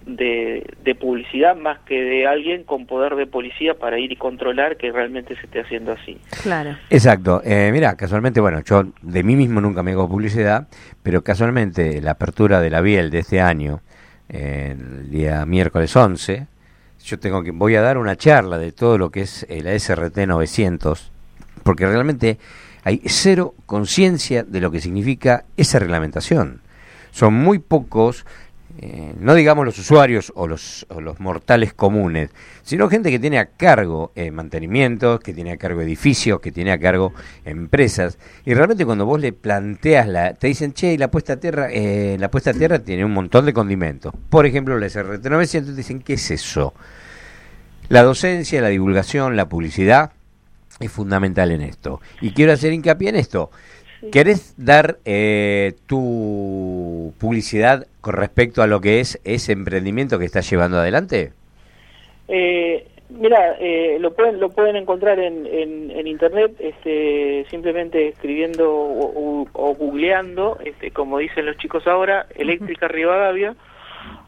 [0.06, 4.92] de, publicidad más que de alguien con poder de policía para ir y controlar que
[4.92, 6.18] realmente se esté haciendo así.
[6.42, 6.76] Claro.
[6.88, 7.42] Exacto.
[7.44, 10.68] Eh, mira, casualmente, bueno, yo de mí mismo nunca me hago publicidad,
[11.02, 13.80] pero casualmente la apertura de la Biel de este año,
[14.28, 16.46] el día miércoles 11,
[17.04, 20.18] yo tengo que voy a dar una charla de todo lo que es la SRT
[20.26, 21.10] 900,
[21.64, 22.38] porque realmente
[22.84, 26.60] hay cero conciencia de lo que significa esa reglamentación
[27.12, 28.26] son muy pocos,
[28.78, 32.30] eh, no digamos los usuarios o los, los, mortales comunes,
[32.62, 36.72] sino gente que tiene a cargo eh, mantenimientos, que tiene a cargo edificios, que tiene
[36.72, 37.12] a cargo
[37.44, 38.18] empresas.
[38.46, 42.16] Y realmente cuando vos le planteas la, te dicen, che, la puesta a tierra, eh,
[42.18, 44.14] la puesta a tierra tiene un montón de condimentos.
[44.30, 46.72] Por ejemplo, la SRT 900 dicen, ¿qué es eso?
[47.90, 50.12] La docencia, la divulgación, la publicidad
[50.80, 52.00] es fundamental en esto.
[52.22, 53.50] Y quiero hacer hincapié en esto.
[54.10, 60.48] ¿Querés dar eh, tu publicidad con respecto a lo que es ese emprendimiento que estás
[60.50, 61.32] llevando adelante?
[62.26, 69.46] Eh, mira, eh, lo pueden lo pueden encontrar en, en, internet, este, simplemente escribiendo o,
[69.78, 73.54] googleando, este, como dicen los chicos ahora, Eléctrica Rivadavia.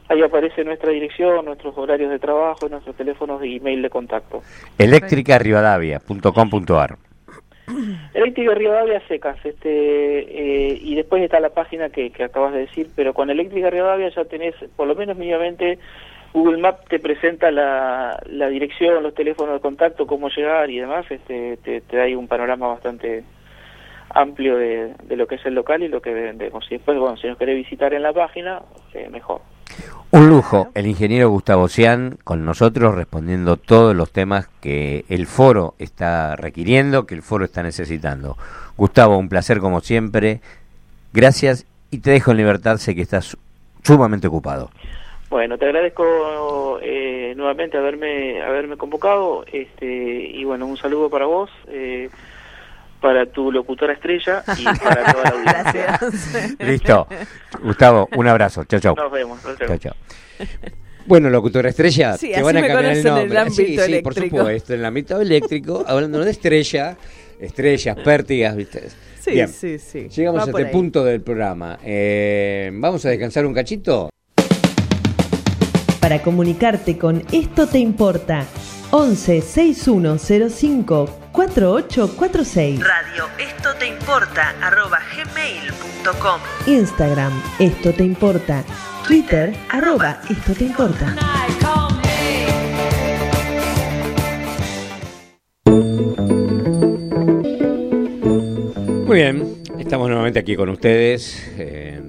[0.09, 4.43] Ahí aparece nuestra dirección, nuestros horarios de trabajo, nuestros teléfonos y email de contacto.
[4.79, 6.97] eléctricarrivadavia.com.ar
[8.15, 13.15] Eléctrica Rivadavia secas, este, eh, y después está la página que, acabas de decir, pero
[13.15, 15.79] con Eléctrica Rivadavia ya tenés, por lo menos mínimamente,
[16.33, 21.57] Google Maps te presenta la, dirección, los teléfonos de contacto, cómo llegar y demás, este,
[21.59, 23.25] te, te da ahí un panorama bastante
[24.11, 26.65] amplio de, de, lo que es el local y lo que vendemos.
[26.71, 29.41] Y después, bueno, si nos querés visitar en la página, eh, mejor.
[30.11, 35.75] Un lujo, el ingeniero Gustavo Cian con nosotros respondiendo todos los temas que el foro
[35.81, 38.37] está requiriendo, que el foro está necesitando.
[38.77, 40.41] Gustavo, un placer como siempre.
[41.13, 43.37] Gracias y te dejo en libertad, sé que estás
[43.83, 44.71] sumamente ocupado.
[45.31, 51.51] Bueno, te agradezco eh, nuevamente haberme haberme convocado este y bueno, un saludo para vos.
[51.67, 52.09] Eh,
[53.05, 56.01] para tu locutora estrella y para toda la audiencia.
[56.59, 57.07] Listo.
[57.63, 58.65] Gustavo, un abrazo.
[58.65, 58.95] Chao, chao.
[58.97, 59.41] Nos vemos.
[59.59, 59.95] Chao, chao.
[61.07, 63.39] Bueno, locutora estrella, te van a cambiar el nombre.
[63.39, 66.97] En el sí, sí, por supuesto, en el ámbito eléctrico, hablando de estrella,
[67.39, 68.89] estrellas, pértigas, ¿viste?
[69.21, 70.09] Sí, sí, sí.
[70.09, 71.79] Llegamos a este punto del programa.
[71.85, 74.09] Eh, ¿Vamos a descansar un cachito?
[76.01, 78.47] Para comunicarte con Esto Te Importa,
[78.91, 82.79] 11 6105 4846.
[82.79, 86.41] Radio Esto Te Importa, arroba gmail.com.
[86.67, 88.63] Instagram, Esto Te Importa.
[89.05, 91.17] Twitter, arroba Esto Te Importa.
[99.07, 101.53] Muy bien, estamos nuevamente aquí con ustedes.
[101.59, 102.04] Eh,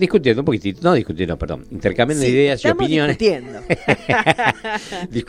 [0.00, 3.16] discutiendo un poquitito, no discutiendo, perdón, intercambiando ideas y opiniones.
[3.18, 3.60] Discutiendo.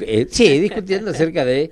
[0.01, 1.71] Eh, sí, discutiendo acerca de.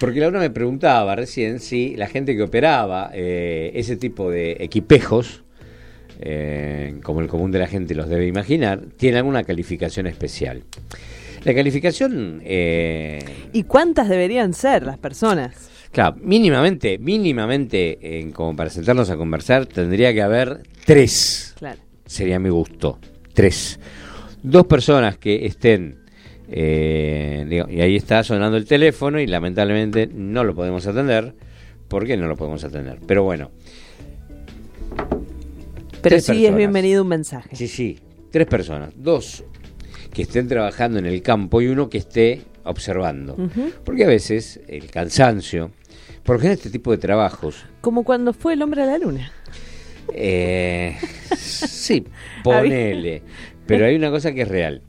[0.00, 5.44] Porque Laura me preguntaba recién si la gente que operaba eh, ese tipo de equipejos,
[6.20, 10.62] eh, como el común de la gente los debe imaginar, tiene alguna calificación especial.
[11.44, 12.42] La calificación.
[12.44, 15.70] ¿Y cuántas deberían ser las personas?
[15.92, 21.53] Claro, mínimamente, mínimamente, como para sentarnos a conversar, tendría que haber tres.
[22.06, 22.98] Sería mi gusto.
[23.32, 23.78] Tres.
[24.42, 26.04] Dos personas que estén,
[26.48, 31.34] eh, y ahí está sonando el teléfono y lamentablemente no lo podemos atender.
[31.88, 32.98] ¿Por qué no lo podemos atender?
[33.06, 33.50] Pero bueno.
[36.02, 37.56] Pero sí es bienvenido un mensaje.
[37.56, 37.98] Sí, sí.
[38.30, 38.92] Tres personas.
[38.96, 39.44] Dos
[40.14, 43.36] que estén trabajando en el campo y uno que esté observando.
[43.84, 45.72] Porque a veces el cansancio,
[46.22, 47.66] por ejemplo este tipo de trabajos.
[47.80, 49.32] Como cuando fue el hombre a la luna.
[50.12, 50.96] Eh,
[51.36, 52.04] sí,
[52.44, 53.22] ponele.
[53.66, 54.82] Pero hay una cosa que es real.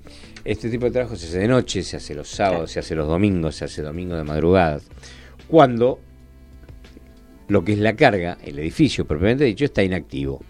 [0.44, 3.08] Este tipo de trabajo se hace de noche, se hace los sábados, se hace los
[3.08, 4.80] domingos, se hace domingo de madrugada.
[5.48, 6.00] Cuando
[7.48, 10.42] lo que es la carga, el edificio propiamente dicho, está inactivo.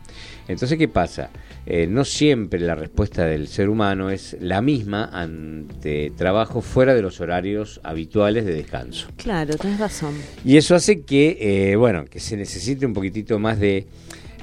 [0.48, 1.30] Entonces, ¿qué pasa?
[1.66, 7.02] Eh, no siempre la respuesta del ser humano es la misma ante trabajo fuera de
[7.02, 9.08] los horarios habituales de descanso.
[9.18, 10.14] Claro, tienes razón.
[10.44, 11.38] Y eso hace que,
[11.72, 13.88] eh, bueno, que se necesite un poquitito más de,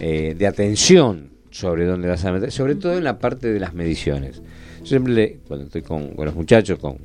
[0.01, 3.75] eh, de atención sobre dónde vas a meter, sobre todo en la parte de las
[3.75, 4.43] mediciones.
[4.81, 6.99] Yo siempre, cuando estoy con, los muchachos, con,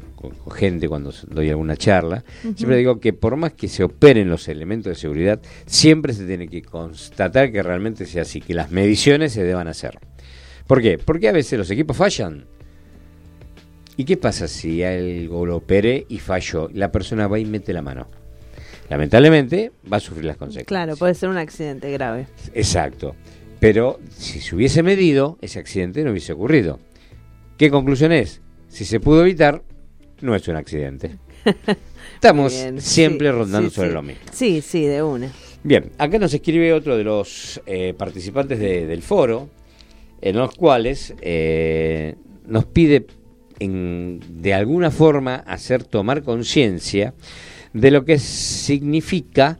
[0.55, 2.23] gente, cuando doy alguna charla,
[2.55, 6.47] siempre digo que por más que se operen los elementos de seguridad, siempre se tiene
[6.47, 9.99] que constatar que realmente sea así, que las mediciones se deban hacer.
[10.65, 10.97] ¿Por qué?
[10.97, 12.45] Porque a veces los equipos fallan.
[13.95, 16.69] ¿Y qué pasa si algo lo opere y falló?
[16.73, 18.07] La persona va y mete la mano.
[18.89, 20.67] Lamentablemente va a sufrir las consecuencias.
[20.67, 22.27] Claro, puede ser un accidente grave.
[22.53, 23.15] Exacto.
[23.59, 26.79] Pero si se hubiese medido, ese accidente no hubiese ocurrido.
[27.57, 28.41] ¿Qué conclusión es?
[28.69, 29.63] Si se pudo evitar,
[30.21, 31.17] no es un accidente.
[32.13, 34.21] Estamos siempre rondando sobre lo mismo.
[34.31, 35.31] Sí, sí, de una.
[35.63, 39.49] Bien, acá nos escribe otro de los eh, participantes del foro,
[40.21, 42.15] en los cuales eh,
[42.45, 43.07] nos pide
[43.59, 47.15] de alguna forma hacer tomar conciencia
[47.79, 49.59] de lo que significa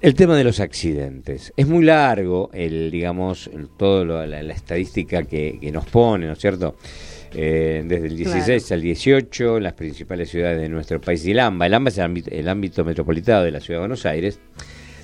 [0.00, 1.52] el tema de los accidentes.
[1.56, 6.76] Es muy largo el, digamos, toda la, estadística que, nos pone, ¿no es cierto?
[7.34, 11.38] Eh, desde el 16 al 18, en las principales ciudades de nuestro país y el
[11.38, 11.66] AMBA.
[11.66, 14.38] El AMBA es el ámbito, metropolitano de la ciudad de Buenos Aires,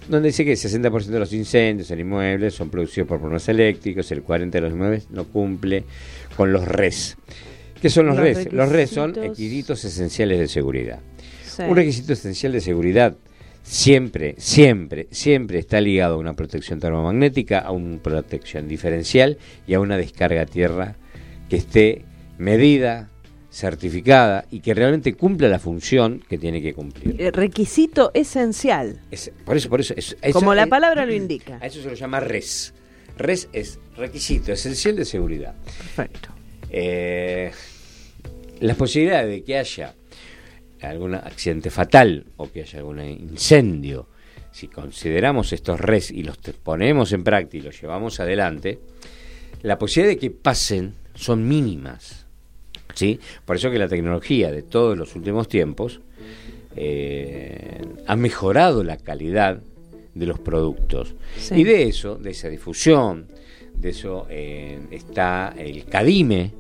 [0.09, 4.11] donde dice que el 60% de los incendios en inmuebles son producidos por problemas eléctricos,
[4.13, 5.85] el 40% de los inmuebles no cumple
[6.37, 7.17] con los RES.
[7.81, 8.53] ¿Qué son los, RES?
[8.53, 11.01] Los RES son requisitos esenciales de seguridad.
[11.67, 13.17] Un requisito esencial de seguridad
[13.63, 19.81] siempre, siempre, siempre está ligado a una protección termomagnética, a una protección diferencial y a
[19.81, 20.97] una descarga a tierra
[21.49, 22.05] que esté
[22.39, 23.11] medida,
[23.51, 27.21] certificada y que realmente cumpla la función que tiene que cumplir.
[27.21, 29.01] Eh, requisito esencial.
[29.45, 29.95] por eso, por eso.
[30.33, 31.59] Como la palabra lo indica.
[31.61, 32.75] A eso se lo llama RES.
[33.17, 35.55] RES es requisito esencial de seguridad.
[35.65, 36.29] Perfecto.
[36.71, 37.51] Eh,
[38.61, 39.95] las posibilidades de que haya
[40.83, 44.09] algún accidente fatal o que haya algún incendio,
[44.51, 48.79] si consideramos estos res y los ponemos en práctica y los llevamos adelante,
[49.63, 52.27] la posibilidad de que pasen son mínimas.
[52.95, 53.21] ¿sí?
[53.45, 56.01] Por eso que la tecnología de todos los últimos tiempos
[56.77, 59.61] eh, ha mejorado la calidad
[60.15, 61.15] de los productos.
[61.51, 63.29] Y de eso, de esa difusión,
[63.75, 66.53] de eso eh, está el CADIME,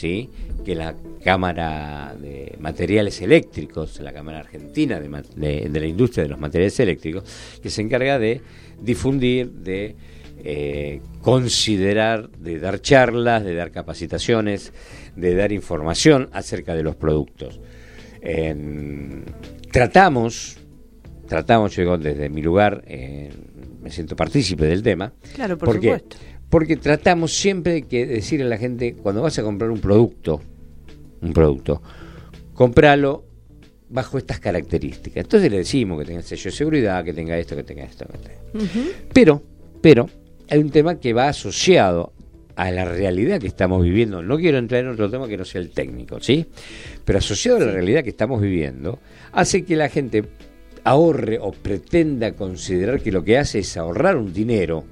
[0.00, 0.30] ¿sí?
[0.64, 6.80] que la Cámara de Materiales Eléctricos, la Cámara Argentina de, la Industria de los Materiales
[6.80, 7.24] Eléctricos,
[7.62, 8.40] que se encarga de
[8.80, 9.96] difundir, de
[10.42, 14.72] eh, considerar, de dar charlas, de dar capacitaciones,
[15.16, 17.60] de dar información acerca de los productos.
[19.70, 20.56] tratamos,
[21.28, 25.12] tratamos, yo desde mi lugar, me siento partícipe del tema.
[25.34, 26.16] Claro, por supuesto
[26.50, 30.40] porque tratamos siempre de que decirle a la gente, cuando vas a comprar un producto,
[31.22, 31.80] un producto,
[32.54, 33.24] compralo
[33.88, 35.24] bajo estas características.
[35.24, 38.04] Entonces le decimos que tenga sello de seguridad, que tenga esto, que tenga esto.
[39.12, 39.42] Pero,
[39.80, 40.08] pero,
[40.48, 42.12] hay un tema que va asociado
[42.56, 44.22] a la realidad que estamos viviendo.
[44.22, 46.46] No quiero entrar en otro tema que no sea el técnico, ¿sí?
[47.04, 48.98] Pero asociado a la realidad que estamos viviendo,
[49.32, 50.24] hace que la gente
[50.82, 54.84] ahorre o pretenda considerar que lo que hace es ahorrar un dinero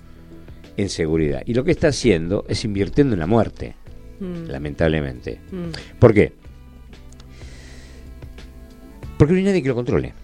[0.79, 1.43] en seguridad.
[1.45, 3.75] Y lo que está haciendo es invirtiendo en la muerte,
[4.21, 4.49] mm.
[4.49, 5.41] lamentablemente.
[5.51, 5.99] Mm.
[5.99, 6.33] ¿Por qué?
[9.19, 10.15] Porque no hay nadie que lo controle.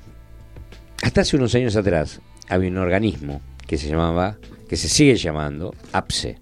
[1.02, 4.38] Hasta hace unos años atrás había un organismo que se llamaba,
[4.68, 6.38] que se sigue llamando APSE.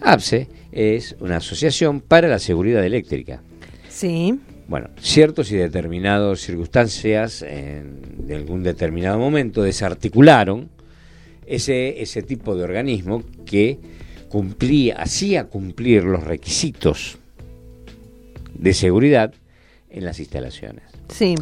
[0.00, 3.42] APSE es una asociación para la seguridad eléctrica.
[3.88, 4.38] Sí.
[4.68, 10.70] Bueno, ciertos y determinados circunstancias en, de algún determinado momento desarticularon
[11.46, 13.78] ese, ese tipo de organismo que
[14.28, 17.18] cumplía, hacía cumplir los requisitos
[18.52, 19.32] de seguridad
[19.90, 20.84] en las instalaciones.
[21.08, 21.34] Sí.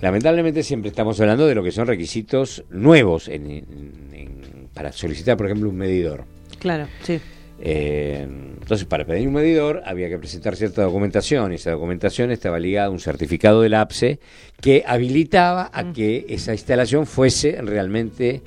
[0.00, 3.30] Lamentablemente siempre estamos hablando de lo que son requisitos nuevos
[4.74, 6.24] para solicitar, por ejemplo, un medidor.
[6.58, 7.20] Claro, sí.
[7.62, 8.26] Eh,
[8.60, 12.86] entonces, para pedir un medidor había que presentar cierta documentación y esa documentación estaba ligada
[12.86, 14.18] a un certificado del APSE
[14.62, 15.92] que habilitaba a mm.
[15.92, 18.40] que esa instalación fuese realmente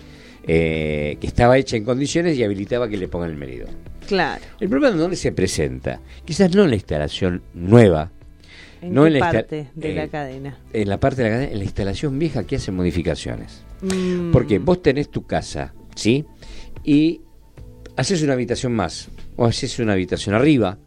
[0.46, 3.70] eh, que estaba hecha en condiciones y habilitaba que le pongan el medidor.
[4.08, 4.44] Claro.
[4.60, 6.02] El problema es dónde se presenta.
[6.26, 8.12] Quizás no en la instalación nueva.
[8.82, 10.58] ¿En no qué en la parte de la eh, cadena?
[10.74, 13.64] En la parte de la cadena, en la instalación vieja que hace modificaciones.
[13.82, 14.32] Mm.
[14.32, 16.26] Porque vos tenés tu casa, ¿sí?
[16.84, 17.22] Y
[17.96, 20.78] haces una habitación más, o haces una habitación arriba,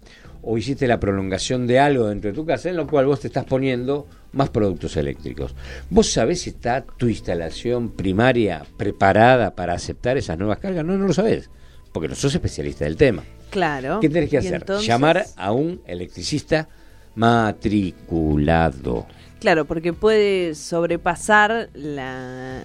[0.48, 3.26] o hiciste la prolongación de algo dentro de tu casa, en lo cual vos te
[3.26, 5.56] estás poniendo más productos eléctricos.
[5.90, 10.84] ¿Vos sabés si está tu instalación primaria preparada para aceptar esas nuevas cargas?
[10.84, 11.50] No, no lo sabés,
[11.92, 13.24] porque no sos especialista del tema.
[13.50, 13.98] Claro.
[14.00, 14.64] ¿Qué tenés que hacer?
[14.82, 16.68] Llamar a un electricista
[17.16, 19.08] matriculado.
[19.40, 22.62] Claro, porque puede sobrepasar la,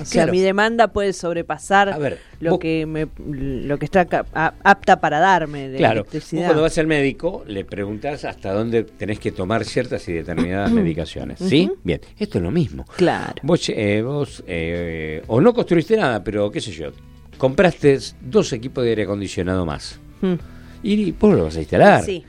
[0.00, 1.98] o sea, mi demanda puede sobrepasar
[2.40, 6.46] lo que me, lo que está apta para darme de claro, electricidad.
[6.46, 11.38] cuando vas al médico le preguntas hasta dónde tenés que tomar ciertas y determinadas medicaciones,
[11.38, 11.70] ¿sí?
[11.82, 12.84] Bien, esto es lo mismo.
[12.96, 13.34] Claro.
[13.42, 14.02] Vos, eh,
[14.46, 16.90] eh, o no construiste nada, pero qué sé yo,
[17.38, 20.00] compraste dos equipos de aire acondicionado más.
[20.20, 20.34] Mm.
[20.82, 22.04] Y vos lo vas a instalar.
[22.04, 22.24] Sí.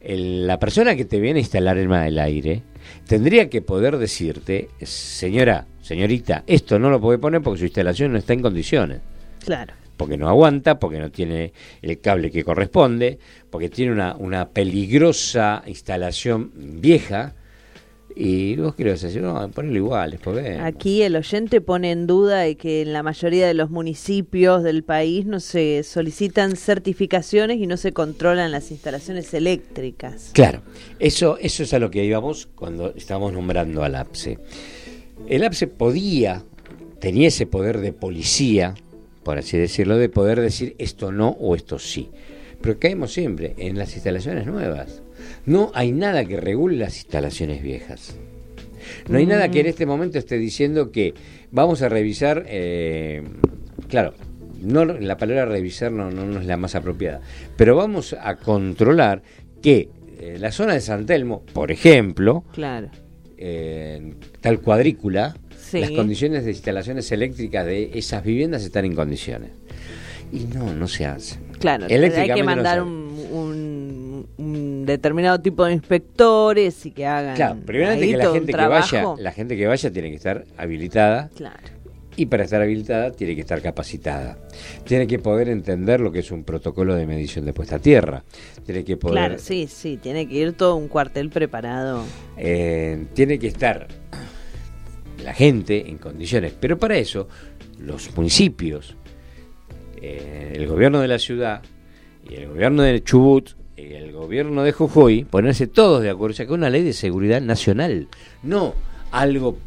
[0.00, 2.62] la persona que te viene a instalar el, el aire
[3.06, 8.18] tendría que poder decirte, señora, señorita, esto no lo puede poner porque su instalación no
[8.18, 9.00] está en condiciones.
[9.44, 9.74] Claro.
[9.98, 13.18] Porque no aguanta, porque no tiene el cable que corresponde,
[13.50, 17.34] porque tiene una, una peligrosa instalación vieja.
[18.16, 20.18] Y vos querés decir, no, ponelo igual,
[20.60, 24.84] Aquí el oyente pone en duda de que en la mayoría de los municipios del
[24.84, 30.30] país no se solicitan certificaciones y no se controlan las instalaciones eléctricas.
[30.32, 30.62] Claro,
[31.00, 34.38] eso, eso es a lo que íbamos cuando estábamos nombrando al APSE.
[35.28, 36.42] El APSE podía,
[37.00, 38.74] tenía ese poder de policía,
[39.22, 42.10] por así decirlo, de poder decir esto no o esto sí.
[42.60, 45.02] Pero caemos siempre en las instalaciones nuevas.
[45.46, 48.16] No hay nada que regule las instalaciones viejas.
[49.08, 49.70] No hay nada que en mm.
[49.70, 51.14] este momento esté diciendo que
[51.50, 53.22] vamos a revisar, eh,
[53.88, 54.12] claro,
[54.60, 57.20] no, la palabra revisar no, no, es la más apropiada,
[57.56, 59.22] pero vamos a controlar
[59.62, 59.88] que
[60.18, 62.90] eh, la zona de San Telmo, por ejemplo, claro
[64.40, 65.36] tal cuadrícula,
[65.72, 69.50] las condiciones de instalaciones eléctricas de esas viviendas están en condiciones.
[70.32, 71.38] Y no, no se hace.
[71.58, 77.36] Claro, hay que mandar un, determinado tipo de inspectores y que hagan.
[77.36, 81.30] Claro, primeramente que la gente que vaya, la gente que vaya tiene que estar habilitada.
[81.34, 81.73] Claro
[82.16, 84.38] y para estar habilitada tiene que estar capacitada.
[84.84, 88.24] Tiene que poder entender lo que es un protocolo de medición de puesta a tierra.
[88.64, 89.14] Tiene que poder.
[89.14, 92.04] Claro, sí, sí, tiene que ir todo un cuartel preparado.
[92.36, 93.88] Eh, tiene que estar
[95.22, 96.54] la gente en condiciones.
[96.58, 97.28] Pero para eso,
[97.78, 98.96] los municipios,
[100.00, 101.62] eh, el gobierno de la ciudad
[102.28, 106.36] y el gobierno de Chubut y el gobierno de Jujuy, ponerse todos de acuerdo, o
[106.36, 108.08] sea, que una ley de seguridad nacional,
[108.42, 108.74] no
[109.10, 109.58] algo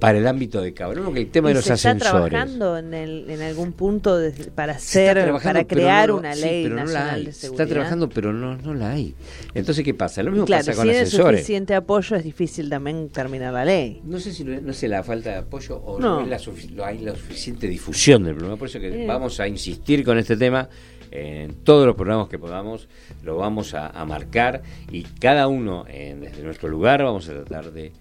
[0.00, 2.06] para el ámbito de Cabrón, que el tema de los se ascensores.
[2.06, 4.18] ¿Está trabajando en, en algún punto
[4.54, 7.34] para hacer, para crear una ley nacional de seguridad?
[7.34, 9.14] Se está trabajando, pero no, no la hay.
[9.54, 10.22] Entonces, ¿qué pasa?
[10.22, 11.40] Lo mismo claro, pasa con si ascensores.
[11.40, 14.00] Si suficiente apoyo, es difícil también terminar la ley.
[14.04, 18.24] No sé si no sé la falta de apoyo o no, hay la suficiente difusión
[18.24, 18.56] del problema.
[18.56, 20.68] Por eso que vamos a insistir con este tema
[21.10, 22.88] en todos los programas que podamos
[23.24, 27.92] lo vamos a, marcar y cada uno desde nuestro lugar vamos a tratar de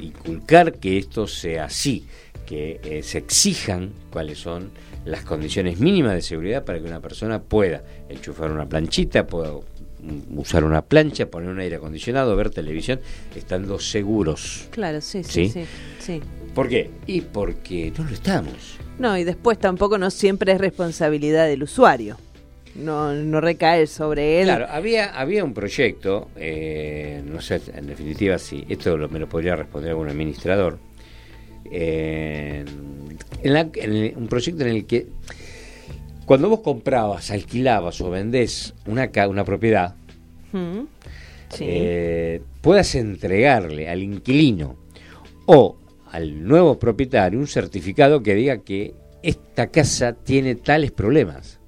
[0.00, 2.06] inculcar que esto sea así,
[2.46, 4.70] que eh, se exijan cuáles son
[5.04, 9.52] las condiciones mínimas de seguridad para que una persona pueda enchufar una planchita, pueda
[10.34, 13.00] usar una plancha, poner un aire acondicionado, ver televisión,
[13.34, 14.68] estando seguros.
[14.70, 15.64] Claro, sí, sí, sí.
[15.98, 16.20] sí,
[16.54, 16.90] ¿Por qué?
[17.06, 18.78] Y porque no lo estamos.
[18.98, 22.16] No, y después tampoco no siempre es responsabilidad del usuario
[22.74, 24.46] no, no recae sobre él.
[24.46, 29.56] Claro, había, había un proyecto, eh, no sé, en definitiva, si esto me lo podría
[29.56, 30.78] responder algún administrador,
[31.70, 32.64] eh,
[33.42, 35.06] en, un proyecto en el que
[36.24, 39.94] cuando vos comprabas, alquilabas o vendés una, una propiedad,
[41.58, 44.76] eh, puedas entregarle al inquilino
[45.46, 45.76] o
[46.12, 51.58] al nuevo propietario un certificado que diga que esta casa tiene tales problemas.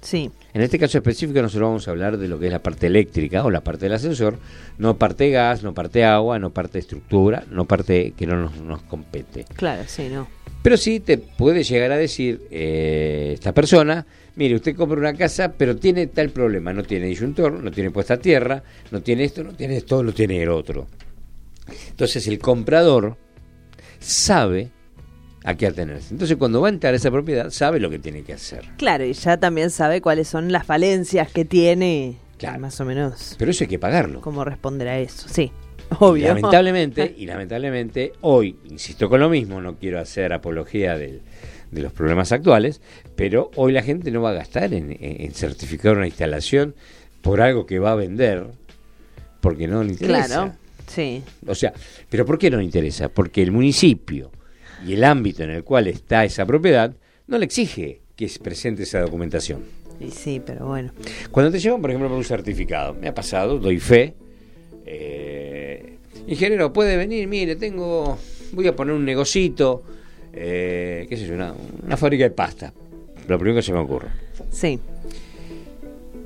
[0.00, 0.30] Sí.
[0.52, 3.44] En este caso específico nosotros vamos a hablar de lo que es la parte eléctrica
[3.44, 4.38] o la parte del ascensor,
[4.78, 9.44] no parte gas, no parte agua, no parte estructura, no parte que no nos, compete.
[9.54, 10.26] Claro, sí, no.
[10.62, 14.04] Pero sí te puede llegar a decir eh, esta persona,
[14.36, 18.14] mire, usted compra una casa, pero tiene tal problema, no tiene disyuntor, no tiene puesta
[18.14, 20.88] a tierra, no tiene esto, no tiene esto, no tiene el otro.
[21.90, 23.16] Entonces el comprador
[24.00, 24.70] sabe
[25.44, 26.12] a qué atenerse.
[26.12, 28.64] Entonces, cuando va a entrar a esa propiedad, sabe lo que tiene que hacer.
[28.76, 32.60] Claro, y ya también sabe cuáles son las falencias que tiene, claro.
[32.60, 33.36] más o menos.
[33.38, 34.20] Pero eso hay que pagarlo.
[34.20, 35.28] ¿Cómo responder a eso?
[35.28, 35.50] Sí,
[35.98, 36.28] obvio.
[36.28, 41.20] lamentablemente, y lamentablemente, hoy, insisto con lo mismo, no quiero hacer apología de
[41.72, 42.82] los problemas actuales,
[43.16, 46.74] pero hoy la gente no va a gastar en, en certificar una instalación
[47.22, 48.46] por algo que va a vender,
[49.40, 50.26] porque no le interesa.
[50.26, 50.52] Claro,
[50.86, 51.22] sí.
[51.46, 51.72] O sea,
[52.10, 53.08] ¿pero por qué no le interesa?
[53.08, 54.30] Porque el municipio
[54.86, 56.94] y el ámbito en el cual está esa propiedad
[57.26, 59.62] no le exige que se presente esa documentación.
[60.00, 60.92] Y sí, pero bueno.
[61.30, 64.14] Cuando te llevan, por ejemplo, por un certificado, me ha pasado, doy fe,
[64.86, 68.18] eh, ingeniero, puede venir, mire, tengo,
[68.52, 69.82] voy a poner un negocito,
[70.32, 71.54] eh, qué sé yo, una,
[71.84, 72.72] una fábrica de pasta.
[73.28, 74.08] Lo primero que se me ocurre.
[74.50, 74.80] Sí.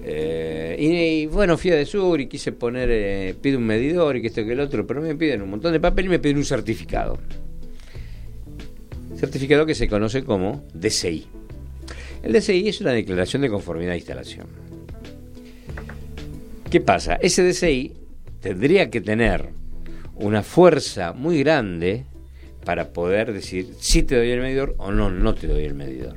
[0.06, 4.16] Eh, y, y, bueno, fui a de sur y quise poner, eh, pide un medidor
[4.16, 6.18] y que esto que el otro, pero me piden un montón de papel y me
[6.18, 7.18] piden un certificado.
[9.16, 11.26] Certificado que se conoce como DCI.
[12.22, 14.46] El DCI es una declaración de conformidad de instalación.
[16.70, 17.14] ¿Qué pasa?
[17.16, 17.92] Ese DCI
[18.40, 19.50] tendría que tener
[20.16, 22.04] una fuerza muy grande
[22.64, 26.16] para poder decir si te doy el medidor o no, no te doy el medidor.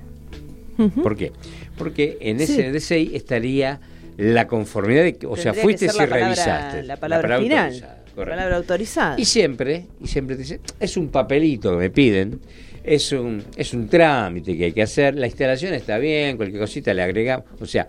[1.04, 1.32] ¿Por qué?
[1.78, 2.44] Porque en Sí.
[2.54, 3.80] ese DCI estaría
[4.18, 6.84] la conformidad de que, o sea, fuiste la palabra- revisaste.
[6.84, 7.66] La palabra, final.
[7.66, 9.20] autorizada, La palabra autorizada.
[9.20, 12.40] Y siempre, y siempre te dice, es un papelito que me piden,
[12.88, 16.94] es un, es un trámite que hay que hacer, la instalación está bien, cualquier cosita
[16.94, 17.46] le agregamos.
[17.60, 17.88] O sea,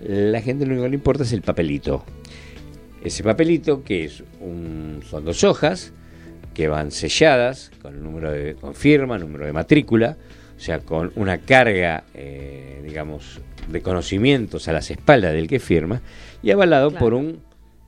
[0.00, 2.04] la gente lo único que le importa es el papelito.
[3.02, 5.92] Ese papelito que es un, son dos hojas
[6.54, 10.16] que van selladas con el número de con firma, número de matrícula,
[10.56, 16.00] o sea, con una carga, eh, digamos, de conocimientos a las espaldas del que firma
[16.42, 17.04] y avalado Claro.
[17.04, 17.40] por un-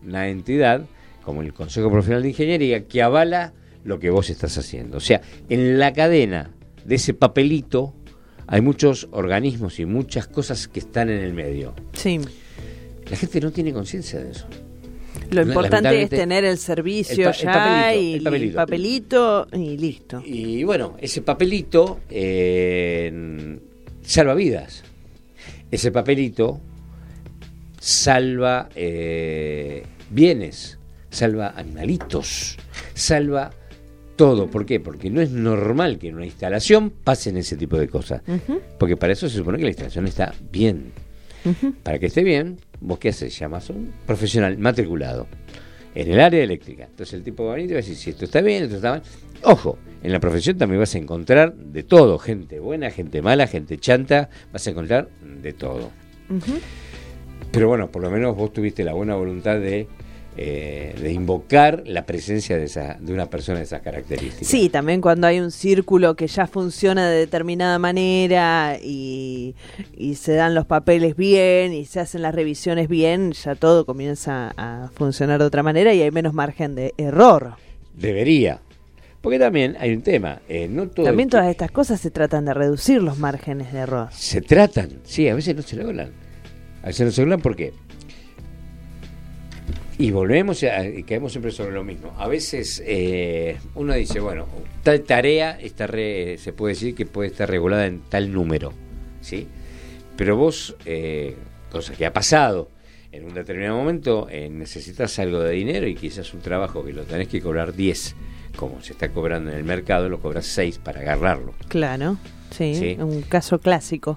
[0.05, 0.83] una entidad
[1.25, 3.53] como el Consejo Profesional de Ingeniería que avala
[3.89, 4.99] lo que vos estás haciendo.
[4.99, 6.51] O sea, en la cadena
[6.85, 7.95] de ese papelito
[8.47, 11.75] hay muchos organismos y muchas cosas que están en el medio.
[11.95, 12.21] Sí.
[13.11, 14.47] La gente no tiene conciencia de eso.
[15.31, 18.57] Lo importante es tener el servicio el pa- el ya papelito, y el papelito.
[18.57, 20.23] papelito y listo.
[20.25, 23.59] Y bueno, ese papelito eh,
[24.03, 24.85] salva vidas.
[25.71, 26.61] Ese papelito
[27.81, 30.79] salva eh, bienes,
[31.11, 32.57] salva animalitos,
[32.95, 33.51] salva
[34.19, 34.49] todo.
[34.49, 34.81] ¿Por qué?
[34.81, 38.21] Porque no es normal que en una instalación pasen ese tipo de cosas.
[38.79, 40.93] Porque para eso se supone que la instalación está bien.
[41.83, 43.39] Para que esté bien, vos qué haces?
[43.39, 45.27] Llamas a un profesional matriculado
[45.95, 46.85] en el área eléctrica.
[46.85, 48.65] Entonces el tipo va a venir y te va a decir si esto está bien,
[48.65, 49.03] esto está mal.
[49.45, 53.79] Ojo, en la profesión también vas a encontrar de todo, gente buena, gente mala, gente
[53.79, 55.91] chanta, vas a encontrar de todo.
[57.53, 59.87] Pero bueno, por lo menos vos tuviste la buena voluntad de,
[60.41, 64.47] eh, de invocar la presencia de, esa, de una persona de esas características.
[64.47, 69.57] Sí, también cuando hay un círculo que ya funciona de determinada manera y,
[69.97, 74.55] y se dan los papeles bien y se hacen las revisiones bien, ya todo comienza
[74.57, 77.55] a funcionar de otra manera y hay menos margen de error.
[77.95, 78.61] Debería.
[79.21, 82.55] Porque también hay un tema, eh, no todo También todas estas cosas se tratan de
[82.55, 84.09] reducir los márgenes de error.
[84.13, 86.13] se tratan, sí, a veces no se logran.
[86.85, 87.73] A veces no se logran porque.
[89.99, 92.15] Y volvemos a, y caemos siempre sobre lo mismo.
[92.19, 94.47] A veces eh, uno dice, bueno,
[94.85, 98.73] tal tarea está re- se puede decir que puede estar regulada en tal número,
[99.21, 99.49] ¿sí?
[100.17, 101.35] Pero vos, eh,
[101.71, 102.71] cosa que ha pasado,
[103.11, 107.03] en un determinado momento eh, necesitas algo de dinero y quizás un trabajo que lo
[107.03, 108.15] tenés que cobrar 10,
[108.55, 111.55] como se está cobrando en el mercado, lo cobras 6 para agarrarlo.
[111.69, 112.19] Claro,
[112.51, 112.97] sí, Sí.
[113.01, 114.17] un caso clásico.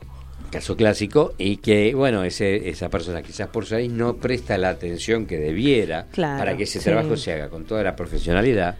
[0.51, 4.69] Caso clásico y que bueno ese, esa persona quizás por su ahí no presta la
[4.69, 6.85] atención que debiera Claro, para que ese sí.
[6.85, 8.75] trabajo se haga con toda la profesionalidad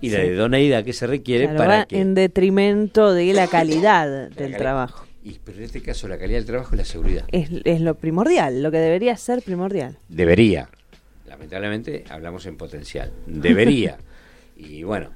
[0.00, 4.28] y la idoneidad que se requiere Claro, para va que en detrimento de la calidad
[4.28, 4.58] del calidad.
[4.58, 5.06] trabajo.
[5.24, 7.94] y pero en este caso la calidad del trabajo y la seguridad Es, es lo
[7.96, 9.98] primordial, lo que debería ser primordial.
[10.08, 10.68] debería
[11.26, 13.98] lamentablemente hablamos en potencial debería
[14.56, 15.10] y bueno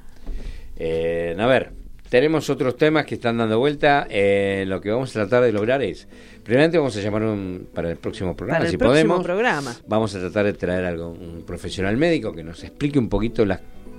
[0.77, 1.73] eh, a ver
[2.11, 4.07] tenemos otros temas que están dando vuelta.
[4.11, 6.09] Eh, lo que vamos a tratar de lograr es,
[6.43, 9.25] primeramente vamos a llamar un, para el próximo programa, Para el si próximo podemos.
[9.25, 9.77] programa.
[9.87, 13.47] Vamos a tratar de traer algo, un profesional médico que nos explique un poquito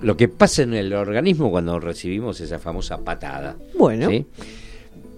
[0.02, 3.56] lo que pasa en el organismo cuando recibimos esa famosa patada.
[3.78, 4.26] Bueno, ¿sí?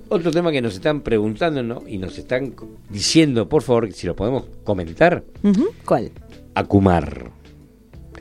[0.09, 1.83] Otro tema que nos están preguntando ¿no?
[1.89, 2.55] y nos están
[2.91, 5.25] diciendo, por favor, si lo podemos comentar,
[5.85, 6.13] ¿cuál?
[6.55, 7.33] Acumar.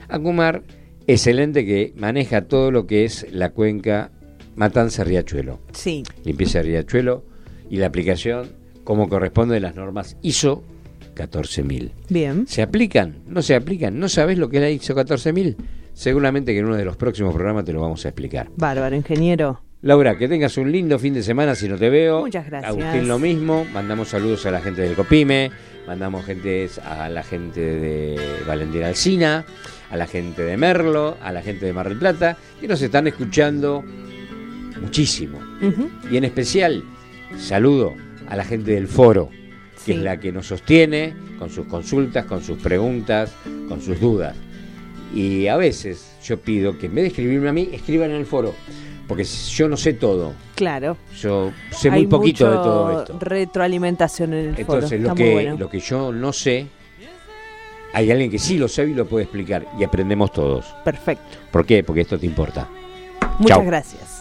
[0.07, 0.63] Acumar
[1.05, 4.09] es el ente que maneja todo lo que es la cuenca
[4.55, 5.59] Matanza-Riachuelo.
[5.73, 7.23] Sí, Limpieza de Riachuelo
[7.69, 8.49] y la aplicación
[8.83, 10.63] como corresponde de las normas ISO
[11.15, 11.91] 14000.
[12.09, 12.47] bien.
[12.47, 13.15] ¿Se aplican?
[13.27, 13.99] ¿No se aplican?
[13.99, 15.55] ¿No sabes lo que es la ISO 14000?
[15.93, 18.49] Seguramente que en uno de los próximos programas te lo vamos a explicar.
[18.55, 19.61] Bárbaro, ingeniero.
[19.83, 22.21] Laura, que tengas un lindo fin de semana si no te veo.
[22.21, 22.71] Muchas gracias.
[22.71, 23.65] Agustín lo mismo.
[23.73, 25.51] Mandamos saludos a la gente del Copime,
[25.85, 29.45] mandamos gente a la gente de Valentina Alcina,
[29.91, 33.07] a la gente de Merlo, a la gente de Mar del Plata, que nos están
[33.07, 33.83] escuchando
[34.83, 35.39] muchísimo.
[36.11, 36.83] Y en especial,
[37.37, 37.93] saludo
[38.29, 39.91] a la gente del foro, que Sí.
[39.93, 43.33] es la que nos sostiene con sus consultas, con sus preguntas,
[43.67, 44.35] con sus dudas.
[45.13, 48.25] Y a veces yo pido que en vez de escribirme a mí, escriban en el
[48.25, 48.53] foro,
[49.07, 50.97] porque yo no sé todo, Claro.
[51.19, 53.17] yo sé muy poquito de todo esto.
[53.19, 54.79] retroalimentación en el foro.
[54.79, 55.57] Entonces, lo que, bueno.
[55.59, 56.67] lo que yo no sé,
[57.93, 60.65] hay alguien que sí lo sabe y lo puede explicar y aprendemos todos.
[60.83, 61.37] Perfecto.
[61.51, 61.83] ¿Por qué?
[61.83, 62.67] Porque esto te importa.
[63.37, 63.65] Muchas Chau.
[63.65, 64.12] gracias.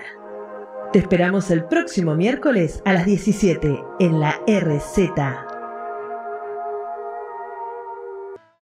[0.94, 5.51] Te esperamos el próximo miércoles a las 17 en la RZ.